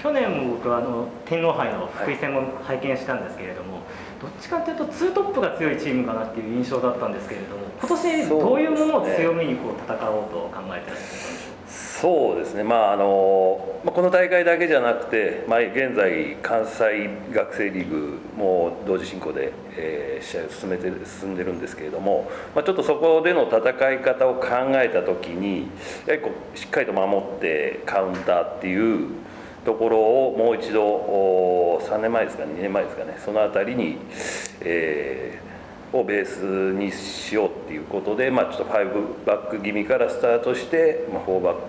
[0.02, 3.84] 去年も僕はあの天皇杯の福井戦も拝見したんですけれども、はい
[4.20, 11.39] どっちかというとツートップが強いチームかなっていう印象だったんですけれども今年どういうものを強みにこう戦おうと考えてらっしゃるんですか？
[12.00, 25.68] そうですね、まああのまあ、この大会だけじゃなくて、まあ、現在、関西学生リーグも同時進行で、えー、試合を進めて進んでるんですけれども、まあ、ちょっとそこでの戦い方を考えたときに、
[26.06, 29.10] やはりこうしっかりと守ってカウンターっていう
[29.66, 33.98] ところをもう一度3年前ですかね2年前ですかねその辺りに、
[34.62, 35.49] えー、
[35.92, 41.60] をベースにしようっていうことで、まあ、ちょっと5バック気味からスタートして、まあ、4バック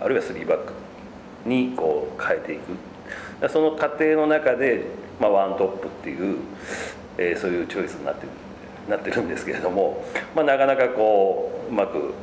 [0.00, 0.72] あるいは3バック
[1.46, 2.94] にこう変えていく。
[3.48, 4.84] その過程の中で、
[5.20, 6.38] まあ、ワントップっていう、
[7.18, 8.28] えー、そういうチョイスになってる
[8.88, 12.14] なってるんですけれども、まあ、なかなかこううまく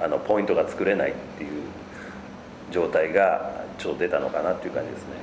[0.00, 1.62] あのポイントが作れないっていう
[2.70, 5.14] 状態がちょっと出たのかなっていう感じですね、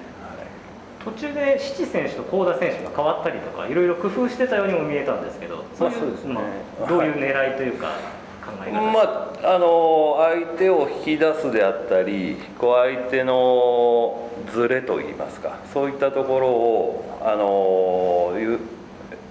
[1.04, 6.34] 途中で七選手と幸田選手が変わったりとかいろいろ工夫してたようにも見えたんですけどそういうね、
[6.80, 7.98] まあ、どういう狙いというか、
[8.46, 9.00] 考え方ま
[9.44, 18.38] あ、あの相手を引き出すであったりこう相手のズレといいますかそういったところをあの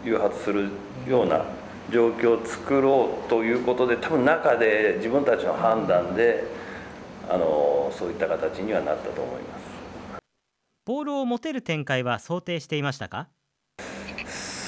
[0.04, 0.70] 誘発する
[1.06, 1.44] ような
[1.90, 6.44] 状況を作ろうということで多分中で自分たちの判断で
[7.28, 9.49] あのそういった形にはなったと思います
[10.90, 13.28] ボールを持てる展開は想定していましたか？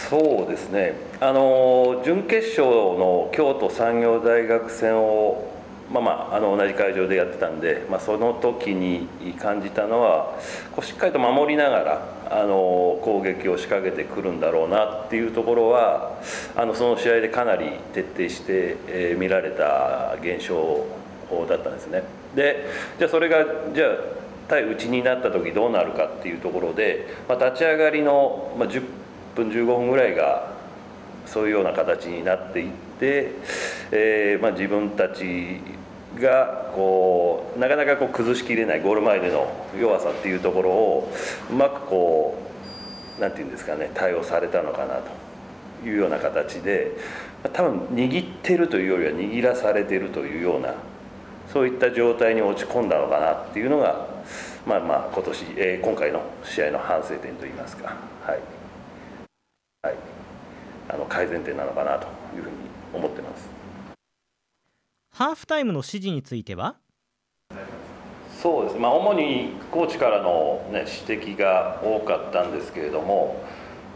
[0.08, 5.50] そうですねあの準決勝の京都産業大学戦を
[5.90, 9.08] まあまあ、あの同じ会場でやってたんで、まあ、その時に
[9.38, 10.38] 感じたのは
[10.76, 16.22] こうしっかりと守りながらあの攻撃を仕掛けてくるんだろうなっていうところは
[16.54, 20.86] あのその試合でかなり徹底して、えー、見られた現象
[21.48, 22.04] だったんですね。
[22.36, 22.68] で
[22.98, 23.44] じゃあそれが
[23.74, 28.82] じゃあ対内になった時どうなるかっていうところで、まあ、立ち上がりの、10
[29.34, 30.53] 分15分ぐらいが
[31.26, 33.32] そういうような形になっていって、
[33.90, 35.61] えーまあ、自分たち
[36.20, 41.12] がこうなかなかこう崩しきれないゴール前での弱さっていうところを
[41.51, 42.38] うまくこ
[43.18, 45.01] うなんていうんですかね対応されたのかな
[45.82, 46.93] というような形で
[47.55, 50.74] 多分握ってるというよりは握らされてるというような
[51.53, 54.07] そういった状態に落ち込んだのかなっていうのが、
[54.66, 58.40] まあまあ今年、えー、今回の試合の反省点といいますか、はい。
[59.82, 59.96] はい、
[60.88, 62.06] あの改善点なのかなと
[62.36, 62.56] いうふうに
[62.94, 63.50] 思ってます。
[65.14, 66.76] ハーフタイムの指示については？
[68.40, 68.76] そうです。
[68.76, 73.44] まあ、主にコーチからの、ね、指摘が多かったんですけれども、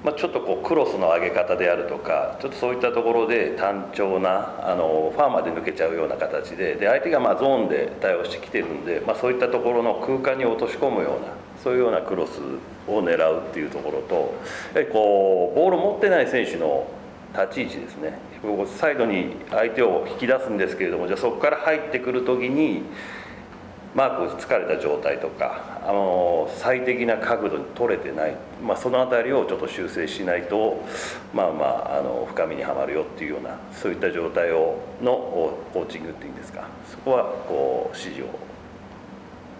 [0.05, 11.33] まあ、ちょっとこうクロスの上げ方であるとかちょっとそういったところで単調なあのファーまで抜けちゃうような形でで相手がまゾーンで対応してきてるんで、まあ、そういったところの空間に落とし込むような
[11.63, 12.41] そういうようなクロス
[12.87, 14.35] を狙うっていうところと
[14.75, 16.87] やはりこうボールを持ってない選手の
[17.33, 18.19] 立ち位置ですね。
[18.67, 22.83] サイドに相手を引き出すんですけれどもじゃあそこから入ってくる時に
[23.97, 30.85] マーク疲れた状態とかあの最適な角度に取れてない、まあ、その辺りをちょっと修正しないと
[31.33, 38.27] まあまああの深みにはまるよっていうようなそういった状態をのコーチングっていうんですかそこはこう指示を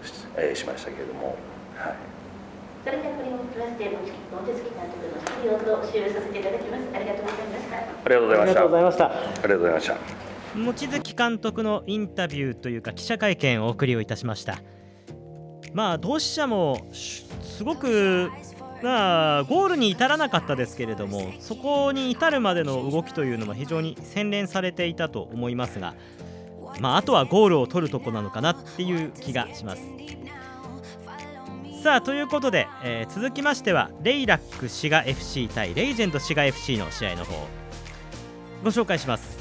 [0.05, 1.35] し,、えー、しましたけれども。
[1.75, 1.95] はい
[2.85, 3.99] それではこれをプラスで望
[4.47, 6.83] 月監督の質疑応答終了させていただきます。
[6.95, 7.75] ありがとうございました。
[7.75, 9.05] ありがとうございました。
[9.11, 10.36] ありがとうございました。
[10.57, 14.61] 望月監督のインタビューというか記者会見をお送りをいたしました
[15.73, 18.29] まあ同志社もすごく
[18.81, 25.95] まあ、ゴールに至らなかったですけれどもそこに至るまでの動きというのは非常に洗練されていたと思いますが、
[26.79, 29.81] まあ、あとはゴールを取るとこなのかなっていう気がします。
[31.83, 37.33] さあということで、えー、続きましてはレイラック滋賀 FC 対レイジェンド滋賀 FC の試合の方
[38.63, 39.37] ご紹介します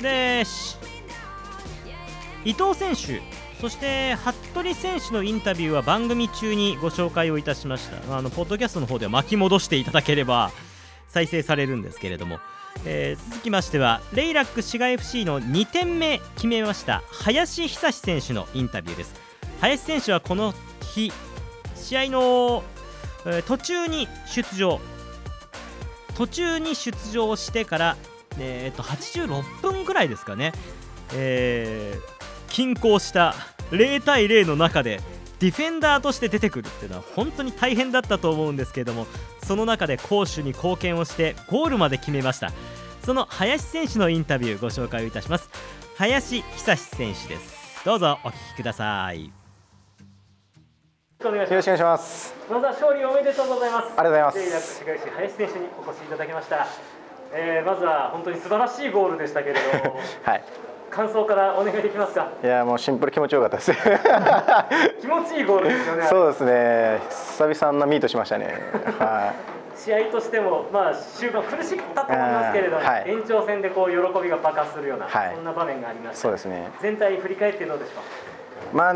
[0.00, 0.44] で
[2.44, 3.20] 伊藤選手
[3.60, 8.16] そして服部選手のインタビューは番組中にご紹介をいたしました。
[8.16, 10.52] あのポッドキャストの方では巻き戻していただければ
[11.08, 12.38] 再生されるんですけれども、
[12.84, 19.14] えー、続きましてはレイラック滋賀 FC の2点目決めました林久志選手のインタビューです。
[19.60, 20.54] 林選手はこの
[20.94, 21.12] 日
[21.74, 22.62] 試合の、
[23.26, 24.80] えー、途中に出場。
[26.16, 27.96] 途中に出場してから、
[28.40, 30.52] えー、と86分ぐらいですかね、
[31.14, 32.00] えー、
[32.48, 33.34] 均衡した
[33.70, 35.00] 0対0の中で
[35.38, 39.06] ディフェンダーとして出てくるっていうのは本当に大変だったと思うんですけれども
[39.44, 42.52] その中で攻守に貢献をしてゴールまで決めました。
[43.04, 45.48] その林選手のインタビューご紹介をいたします。
[45.96, 47.82] 林久志選手です。
[47.84, 49.24] どうぞお聞きください。
[49.24, 49.30] よ
[51.20, 52.34] ろしくお願いします。
[52.50, 53.86] まずは勝利おめでとうございます。
[53.96, 54.84] ありがとうございます。
[54.84, 56.66] 林選手にお越しいただきました、
[57.32, 60.00] えー、まずは本当に素晴らしいゴールでしたけれども。
[60.24, 60.44] はい。
[60.90, 62.28] 感想からお願いできますか？
[62.42, 63.72] いやもうシンプル気持ちよかったです。
[65.00, 66.02] 気持ちいいゴールですよね。
[66.06, 67.00] そうですね。
[67.10, 68.54] 久々なミートしましたね。
[68.98, 69.32] は
[69.76, 69.78] い。
[69.78, 76.20] 試合としても、まあ、終盤苦しかったと思いますけれども、はい、延長戦でこう喜びが爆発するような、はい、そんな場面がありました。
[76.22, 76.68] そうですね。
[76.80, 77.92] 全体振り返ってどうでしょ
[78.72, 78.76] う？
[78.76, 78.94] まあ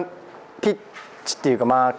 [0.61, 0.76] ピッ
[1.24, 1.95] チっていうかまあ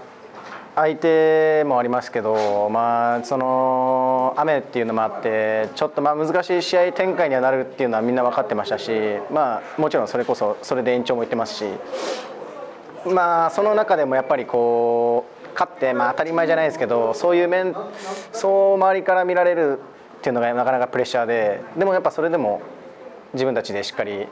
[0.75, 8.91] 相手もありますけど、まあ、その雨っていうのもあってちょっとまあ難しい試合展開にはなるっていうのはみんな分かってましたし、
[9.31, 11.65] まあ、もちろんそれこそそれで延長もいってますし、
[13.05, 17.75] まあ、その中でもやっぱりこう勝って、まあ、当たり前じゃないですけどそういう面
[18.31, 19.79] そう周りから見られる
[20.17, 22.61] っていうのがなかなかプレッシャーででもやっぱそれでも
[23.33, 24.27] 自分たちでしっかり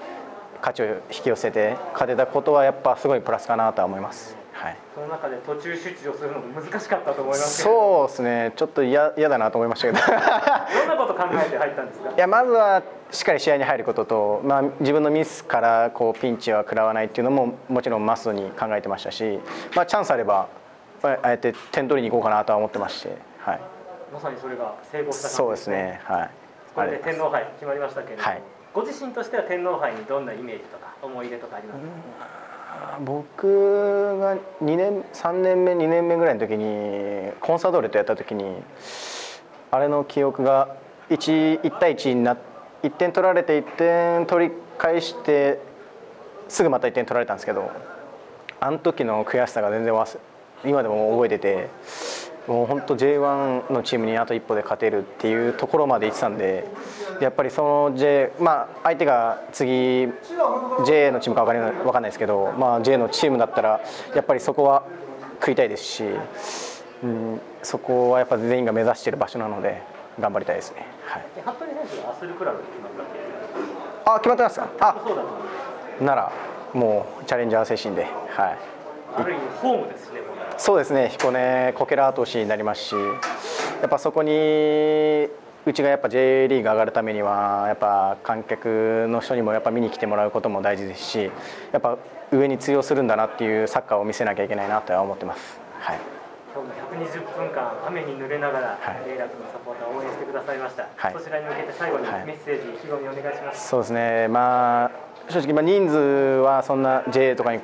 [0.62, 0.86] 勝ちを
[1.16, 4.41] 引き寄せて勝てたことはやっぱすごいプラスかなとは思います。
[4.62, 8.54] はい、その中で途中出場するのも難しかったと思いますそうですね。
[8.56, 10.06] ちょっと嫌だなと思いましたけど。
[10.06, 12.12] どんなこと考えて入ったんですか？
[12.12, 19.40] いやまずはしっかり試合に入ることと、まあ、自分のミスからこうピンチは食らわないっていうのももちろんマストに考えてましたし、
[19.76, 20.48] まあ、チャンスあれば
[21.04, 23.60] あえて点取りに行こうかなとは思ってまして、はい、
[24.14, 26.00] まさにそれが成功した、ね、そうですね。
[26.04, 26.30] はい。
[26.76, 28.42] これで天皇杯決まりましたけれども、はい、
[28.74, 31.88] ご自身としては天皇杯にどんなイメージとか思い出とかありますか、
[33.06, 38.56] 僕が2年3年目2年目ぐらいの時にコンサドーレとやった時に
[39.72, 40.76] あれの記憶が
[41.10, 42.38] 1, 1対1にな
[42.84, 43.64] 1点取られて1
[44.18, 45.60] 点取り返して
[46.48, 47.72] すぐまた1点取られたんですけど
[48.60, 50.18] あの時の悔しさが全然忘
[50.66, 51.70] 今でも覚えてて
[52.48, 56.68] もう本当 J1 のチームにあと一歩で勝てるっていうところまで行ってたんで
[57.20, 60.08] やっぱりその J まあ相手が次
[60.86, 63.82] J のチームか分かんない分かんないですけど、まあ、J のチームだったら
[64.16, 64.84] やっぱりそこは
[65.40, 66.04] 食いたいですし、
[67.04, 69.82] うん、そこはやっぱ全員が目指している場所なので
[70.20, 70.86] 頑張りたいですね。
[71.06, 71.26] はい。
[71.42, 72.92] 服部選手がアスルクラブ決まっ
[74.06, 74.70] たあ決まってますか？
[74.80, 76.32] あなら
[76.74, 78.58] もうチャレンジャー精神ではい。
[79.16, 80.22] ある意味ホームですね。
[80.58, 81.10] そうですね。
[81.10, 85.30] 彦根こけら後押しになりますしやっぱそこに
[85.66, 91.32] うちがやっぱ J リーグ上がるためにはやっぱ観客の人にもやっぱ見に来てもらうことも大事ですし
[91.72, 91.98] やっぱ
[92.32, 95.60] 上に通用するんだなっていうサッカーを見せなきゃいけないなとは思ってます。
[95.80, 96.00] はい。
[96.54, 96.74] 今日も
[97.06, 103.70] 120分間雨に濡れながら、はい、レイラクのサポーターを応援してくださいました、はい、そちらに向けて最後にメッセージ、はい、意気込みお願いします。
[103.70, 104.28] そうですね。
[104.28, 104.92] まあ
[105.30, 105.98] 正直まあ人数
[106.44, 107.64] はそんな J とかに比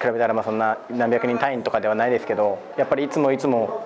[0.00, 3.84] 比べたらまあそんな何百人単位とかではないですけどやっぱりいつもいつも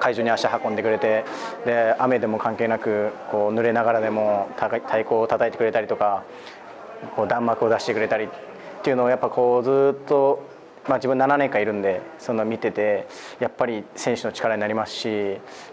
[0.00, 1.24] 会場に足運んでくれて
[1.64, 6.24] で雨でも関係なくこう濡れながらでも太鼓を叩いてくれたりとか
[7.14, 8.28] こう弾幕を出してくれたりっ
[8.82, 10.42] ていうのをやっぱこうずっと、
[10.86, 13.06] まあ、自分7年間いるんでそんな見てて
[13.40, 15.08] やっぱり選手の力になりますし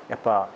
[0.09, 0.49] やっぱ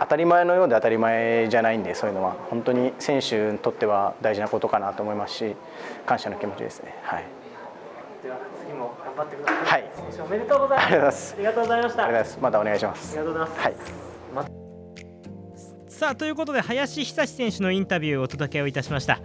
[0.00, 5.56] 当たり前のようで当たり前じゃないんでそういうのは本当に選手にとっては大事なことかなと思いますし
[6.06, 6.94] 感謝の気持ちですね。
[7.02, 7.43] はい
[9.16, 9.64] 頑張ってください。
[9.66, 9.90] はい。
[10.10, 11.34] 選手おめでとうございます。
[11.34, 12.04] ありがとうございました。
[12.04, 12.38] ありがとうございます。
[12.40, 13.18] またお願いします。
[13.18, 13.60] ありがとうございます。
[13.62, 13.76] はい。
[14.34, 14.64] ま、
[15.88, 19.20] さあということで林久志選手のインタビューをお届けをいたしました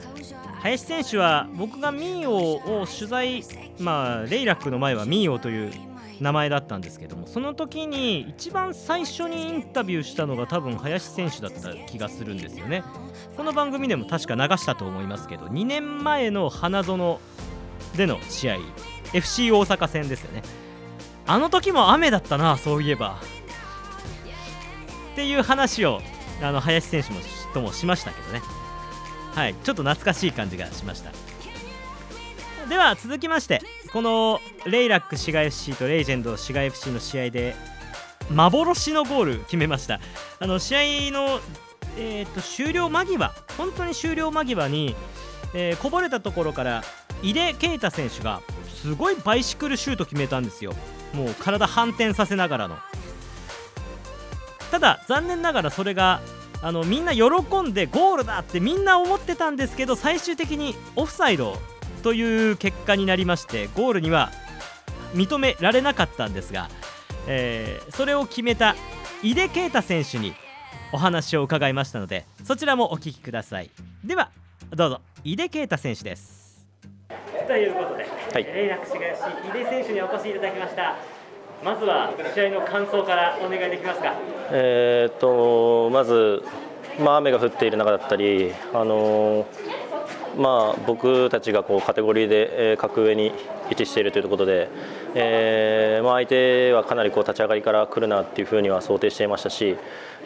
[0.61, 3.43] 林選手は僕がミーオを取材
[3.79, 5.71] まあレイラックの前はミーオという
[6.21, 12.83] 名前だったんですけどもその時に一番最初にインタビューしたのが多分林選手だった気がするんですよね
[13.35, 17.19] この番組でも確か流したと思いますけど2年前の花園
[17.97, 18.57] での試合
[19.13, 20.43] FC 大阪戦ですよね。
[21.25, 23.19] あの時も雨だったなそういえば。
[25.13, 26.01] っていう話を
[26.41, 27.19] あの林選手も
[27.53, 28.41] ともしましたけどね。
[29.35, 31.11] はいちょっと懐かしい感じがしました。
[32.67, 37.55] では続きましてこのレイラック滋賀 FC とレイジェンド滋賀 FC の試合で
[38.31, 39.99] 幻のゴール決めました。
[40.39, 41.39] あの試合の、
[41.97, 44.95] えーと、終了間際本当に終了間際に、
[45.53, 46.83] えー、こぼれたところから
[47.21, 50.73] 井出啓太選手がすごいバイシクルシュート決めたんですよ。
[51.13, 52.77] もう体反転させながらの。
[54.71, 56.21] ただ残念ながらそれが
[56.61, 57.23] あのみんな喜
[57.61, 61.57] んでゴールだってみんな思ってたんですけど最終的にオフサイド
[62.03, 64.29] という結果になりましてゴールには
[65.13, 66.69] 認められなかったんですが、
[67.27, 68.75] えー、それを決めた
[69.23, 70.33] 井出啓太選手に
[70.91, 73.71] お話を伺いましたのでそちらもお聞きください。
[74.03, 74.31] では
[74.71, 75.01] どうぞ。
[75.23, 76.48] 井出啓太選手です。
[77.49, 78.99] ということで、はい、連絡しがし
[79.49, 80.97] 井出選手にお越しいただきました。
[81.65, 84.13] まずは試合の感想からお願いできますか？
[84.51, 86.43] えー、っとまず、
[87.03, 89.45] まあ、雨が降っている中だったり、あのー
[90.37, 93.33] まあ、僕たちがこうカテゴリーで、えー、格上に
[93.71, 94.69] 位置しているということで、
[95.15, 99.75] えーまあ、相手はかなりこう立ち上がりから来るなというふうには想定していましたし、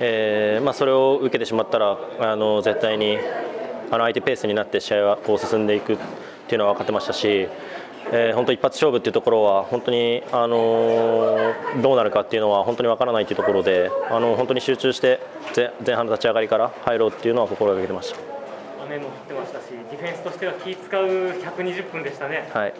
[0.02, 3.18] えーまあ、それを受けてしまったらあの絶対に
[3.92, 5.98] あの相手ペースになって試合はこう進んでいく
[6.54, 7.48] っていうのは分かってましたし、
[8.12, 15.20] えー、本当一発勝負っていうところは本当に、あのー、どうなるかっていうのは本当に分からないというところで、あの本当に集中して
[15.84, 18.20] 前半の立ち上がりから入ろうっていうのは心がけてました。
[18.86, 22.48] 雨も降ってましたし、ディフェンスとしては気使う120分でしたね。
[22.54, 22.74] はい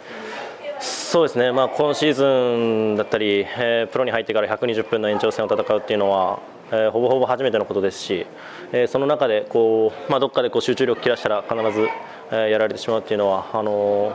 [0.80, 6.40] そうですね、まあ、今シーズンだったり、えー、プロに入ってから120分の延長戦を戦うっていうのは、
[6.74, 8.26] えー、ほぼほぼ初めてのことですし、
[8.72, 11.88] えー、その中でこう、まあ、どっかでこう集中力切らしたら必ず、
[12.32, 14.12] えー、やられてしまうっていうのはあの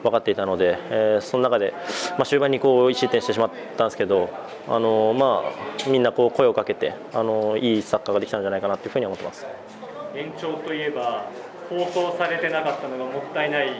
[0.00, 1.72] ー、分かっていたので、えー、その中で、
[2.10, 4.30] まあ、終盤にこう1失点してしまったんですけど、
[4.66, 9.46] あのー、まあ、みんなこう声をかけて、あのー、いいサッカーができたんじゃないかなというふうに思ってます。
[10.14, 11.26] 延長といえば
[11.68, 13.70] 放送されてなかったのがもったいない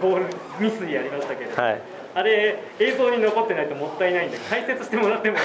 [0.00, 0.24] ゴール
[0.60, 1.80] ミスにありましたけど、はい、
[2.14, 5.38] あれ映像に残ってないともったいないんで解説してもらっても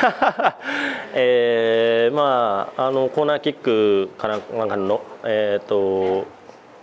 [1.13, 6.25] えー、まああのコーナーキックからなんかのえっ、ー、と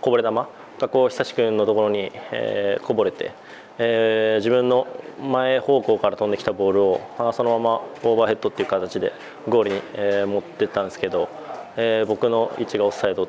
[0.01, 0.47] こぼれ球が
[0.89, 3.31] こう久し君のところに、えー、こぼれて。
[3.77, 4.87] えー、自分の
[5.21, 9.11] 前方向から飛んできたボールをあそのままオーバーヘッドっていう形で
[9.49, 11.27] ゴールに、えー、持ってったんですけど、
[11.75, 13.27] えー、僕の位置がオフサイドっ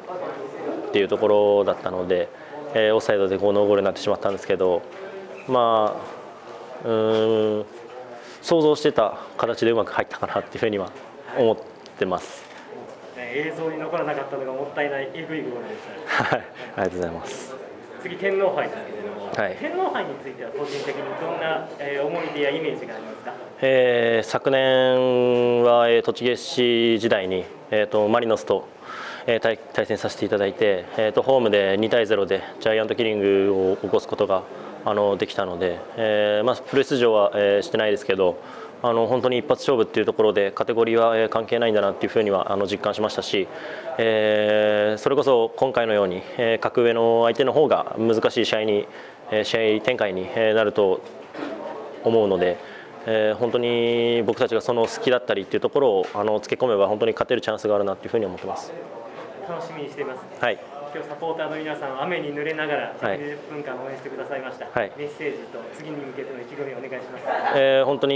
[0.93, 2.29] ていうところだったので、
[2.75, 4.83] えー、オフサイドでこうノーゴールになってしまったんですけど
[5.49, 6.26] まあ
[6.85, 6.93] う
[7.63, 7.65] ん。
[8.43, 10.91] 想像してた形でうまく入ったかなっていうふうには
[11.37, 11.57] 思っ
[11.99, 12.45] てます。
[13.19, 15.11] 映像に残らなかったのがもったいない。
[15.15, 15.83] えぐいゴールでし
[16.17, 17.57] た、はい、ありがとうございます。
[18.03, 28.69] 次天皇杯ですけれども、はい、天皇杯については個人的にどんな、えー、思い出やイメージがありますか、えー、昨年は、えー、栃木市時代に、えーと、マリノスと、
[29.27, 34.45] えー、対対戦させていただいて、えーと、ホームで2対0でジャイアントキリングを起こすことが
[34.87, 38.41] あのできたので、えーまあ、プレ出場は、えー、してないですけど
[38.83, 43.49] あの本当に一発勝負っていうところでカテゴリーは関係ないんだなっていうふうにはあの実感しましたし、
[43.99, 48.87] えー、それこそ今回のように、えー、格上の相手の方が難しい試合に、
[49.33, 51.01] えー、試合展開になると
[52.05, 52.59] 思うので、
[53.07, 58.73] えー、本当に僕たちがその好きだったりっていうところをあのつけ込めば本当に勝てるチャンスがあるなっていうふうに思ってます。
[59.49, 60.21] 楽しみにしています。
[60.41, 60.76] はい。
[60.97, 67.25] 今日サポーターの皆さん雨に濡れながら120分間応援してくださいました、はい、メッセージと次に向けての意気込みをお願いします、
[67.55, 68.15] えー、本当に、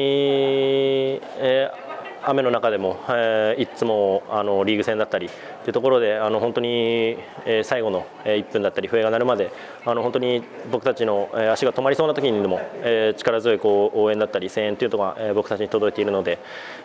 [1.36, 1.89] えー
[2.24, 5.28] 雨の中でも、えー、いつもあのリーグ戦だったり
[5.64, 7.16] というところであの本当に、
[7.46, 9.50] えー、最後の1分だったり笛が鳴るまで
[9.84, 16.38] あの本当に僕たちの、えー、足が止まりそうな時にでも、えー、力強いこう応援だったり声援というのが、えー、僕たちに届いているので、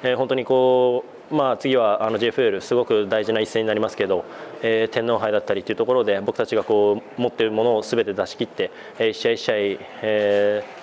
[0.03, 4.25] えー、本当にこう、まあ、次はあの JFL すごく大事な一戦になりますけど、
[4.61, 9.55] えー、天皇杯だったりというところで僕たちがこう持っているものをすべて出し切って、えー、試合一試合、
[10.01, 10.74] えー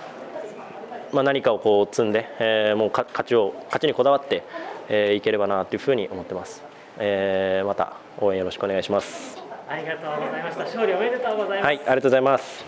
[1.12, 4.42] まあ、何かをこう積んで、えー、もう勝ちを勝ちにこだわって、
[4.88, 6.62] えー、いければなというふうに思ってます、
[6.98, 9.38] えー、また応援よろしくお願いします。
[9.68, 10.64] ありがとうございました。
[10.64, 11.64] 勝利おめでとうございます。
[11.64, 12.64] はいありがとうございます。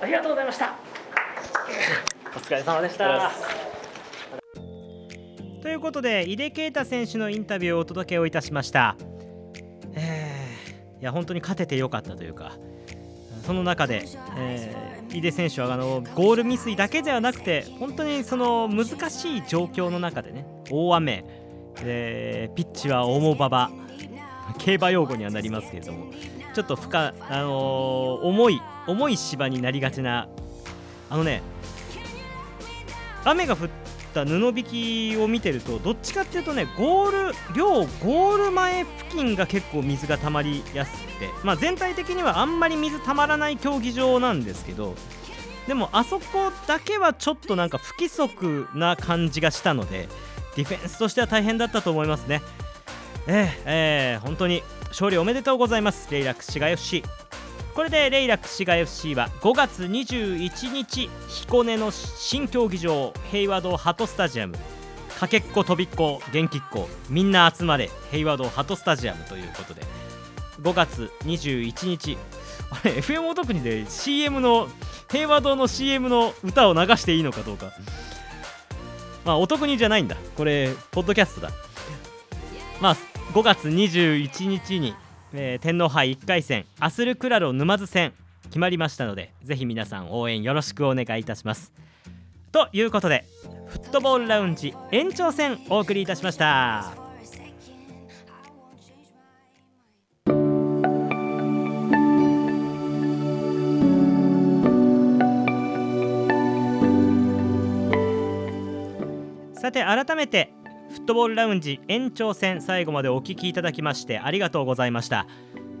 [0.00, 0.74] ありがとうございました。
[2.34, 3.30] お疲れ様でした。
[5.62, 8.96] ということで井出啓太選手のインタビューをお届けをいたしました、
[9.94, 12.52] えー、いや本当に勝ててよかったというか
[13.46, 21.24] その中で、えー、井出選手はあのゴール未遂だけではなくて本当にその難しい状況の中でね大雨、
[21.82, 23.70] えー、ピッチは重馬場
[24.58, 26.12] 競馬用語にはなりますけれども
[26.54, 30.28] ちょっと深、あのー、重い重い芝になりがちな
[31.10, 31.42] あのね
[33.24, 33.68] 雨が降っ
[34.22, 44.94] った布引きを見てるとどっちかっていうとねゴール両ゴール前付近が結構水が溜まりやすくて、まあ、全体的にはあんまり水溜まらない競技場なんですけど
[45.66, 50.08] でもあそこだけはちょっとなんか不規則な感じがしたので
[50.56, 52.40] ディフェンスとしては大変だったと思いますね。
[53.26, 56.06] えー、えー、本当に勝利おめでとうございます。
[56.12, 57.02] レイラック滋賀 FC
[57.74, 64.56] これでレイラック滋賀 FC は5月21日彦根の新競技場平和堂ハトスタジアム。
[65.18, 69.82] かけっこ飛びっこ元気っ子みんな集まれ平和堂ハトスタジアムということで。
[70.62, 72.16] 5月21日。
[72.70, 74.68] あれ FM お得にで CM の
[75.10, 77.72] 平和堂の CM の歌を流していいのかどうか。
[79.24, 80.14] まあお得にじゃないんだ。
[80.36, 81.50] これポッドキャストだ。
[82.80, 82.96] まあ
[83.32, 84.94] 5月21日に
[85.36, 88.12] えー、天皇杯1回戦アスルクラロ沼津戦
[88.44, 91.72] 決まりましたのでぜひ皆さん応援よろしくお願いいたします。
[92.52, 93.24] ということで
[93.66, 96.94] フットボールラウンジ延長戦お送りいたしました。
[109.54, 110.52] さて改めて
[110.94, 115.26] フットボールラウンジ延長戦最後までお聞きいただきましてありがとうございました。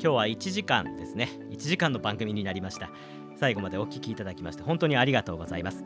[0.00, 1.28] 日は1時間ですね。
[1.50, 2.90] 1時間の番組になりました。
[3.36, 5.84] 最後までお聞きいただきまして本当にありがとうございます。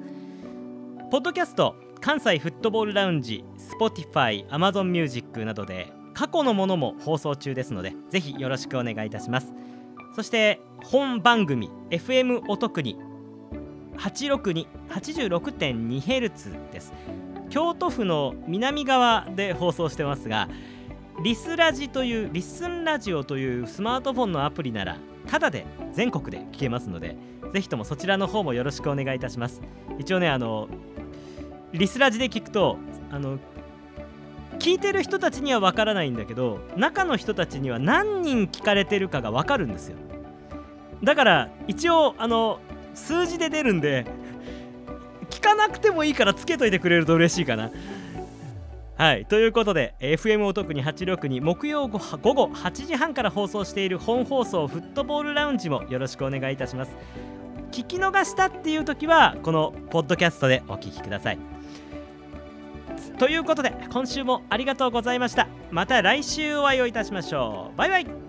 [1.11, 3.45] ポッドキャスト関西フットボールラウンジ
[3.79, 9.53] Spotify、Amazon Music などで過去のものも放送中ですのでぜひよろしくお願いいたします。
[10.17, 12.97] そして本番組 FM お得に
[13.99, 16.95] 86286.2Hz です。
[17.51, 20.49] 京都府の南側で放送してますが
[21.23, 27.17] リスラジというリッスンラジオというスマートフォンのアプリならタダで全国で聞けますので
[27.53, 29.63] ぜひともそちらの方もよろしくお願いいたします。
[29.99, 30.69] 一応ねあの
[31.73, 32.79] リスラジで聞くと
[33.11, 33.39] あの
[34.59, 39.97] 聞いてる人たちにはわからないんだけど中の人たちには何人聞かれてるかがわかるんですよ。
[41.03, 42.61] だから一応あの
[42.95, 44.07] 数字で出るんで
[45.39, 47.71] 聞かなくてもいいからつけといてくれると嬉しいかな。
[48.97, 56.97] はいということで FM お得に86に木曜午後8時半から放送している本放送フットボールラウンジもよろしくお願いいたします。
[57.71, 61.39] 聞き逃したっていう時はこのポッドキャストでお聞きください。
[63.21, 65.47] ということで今週もありがとうございました。
[65.71, 67.79] また来週お会いをいたしましょう。
[67.79, 68.28] バイバイ。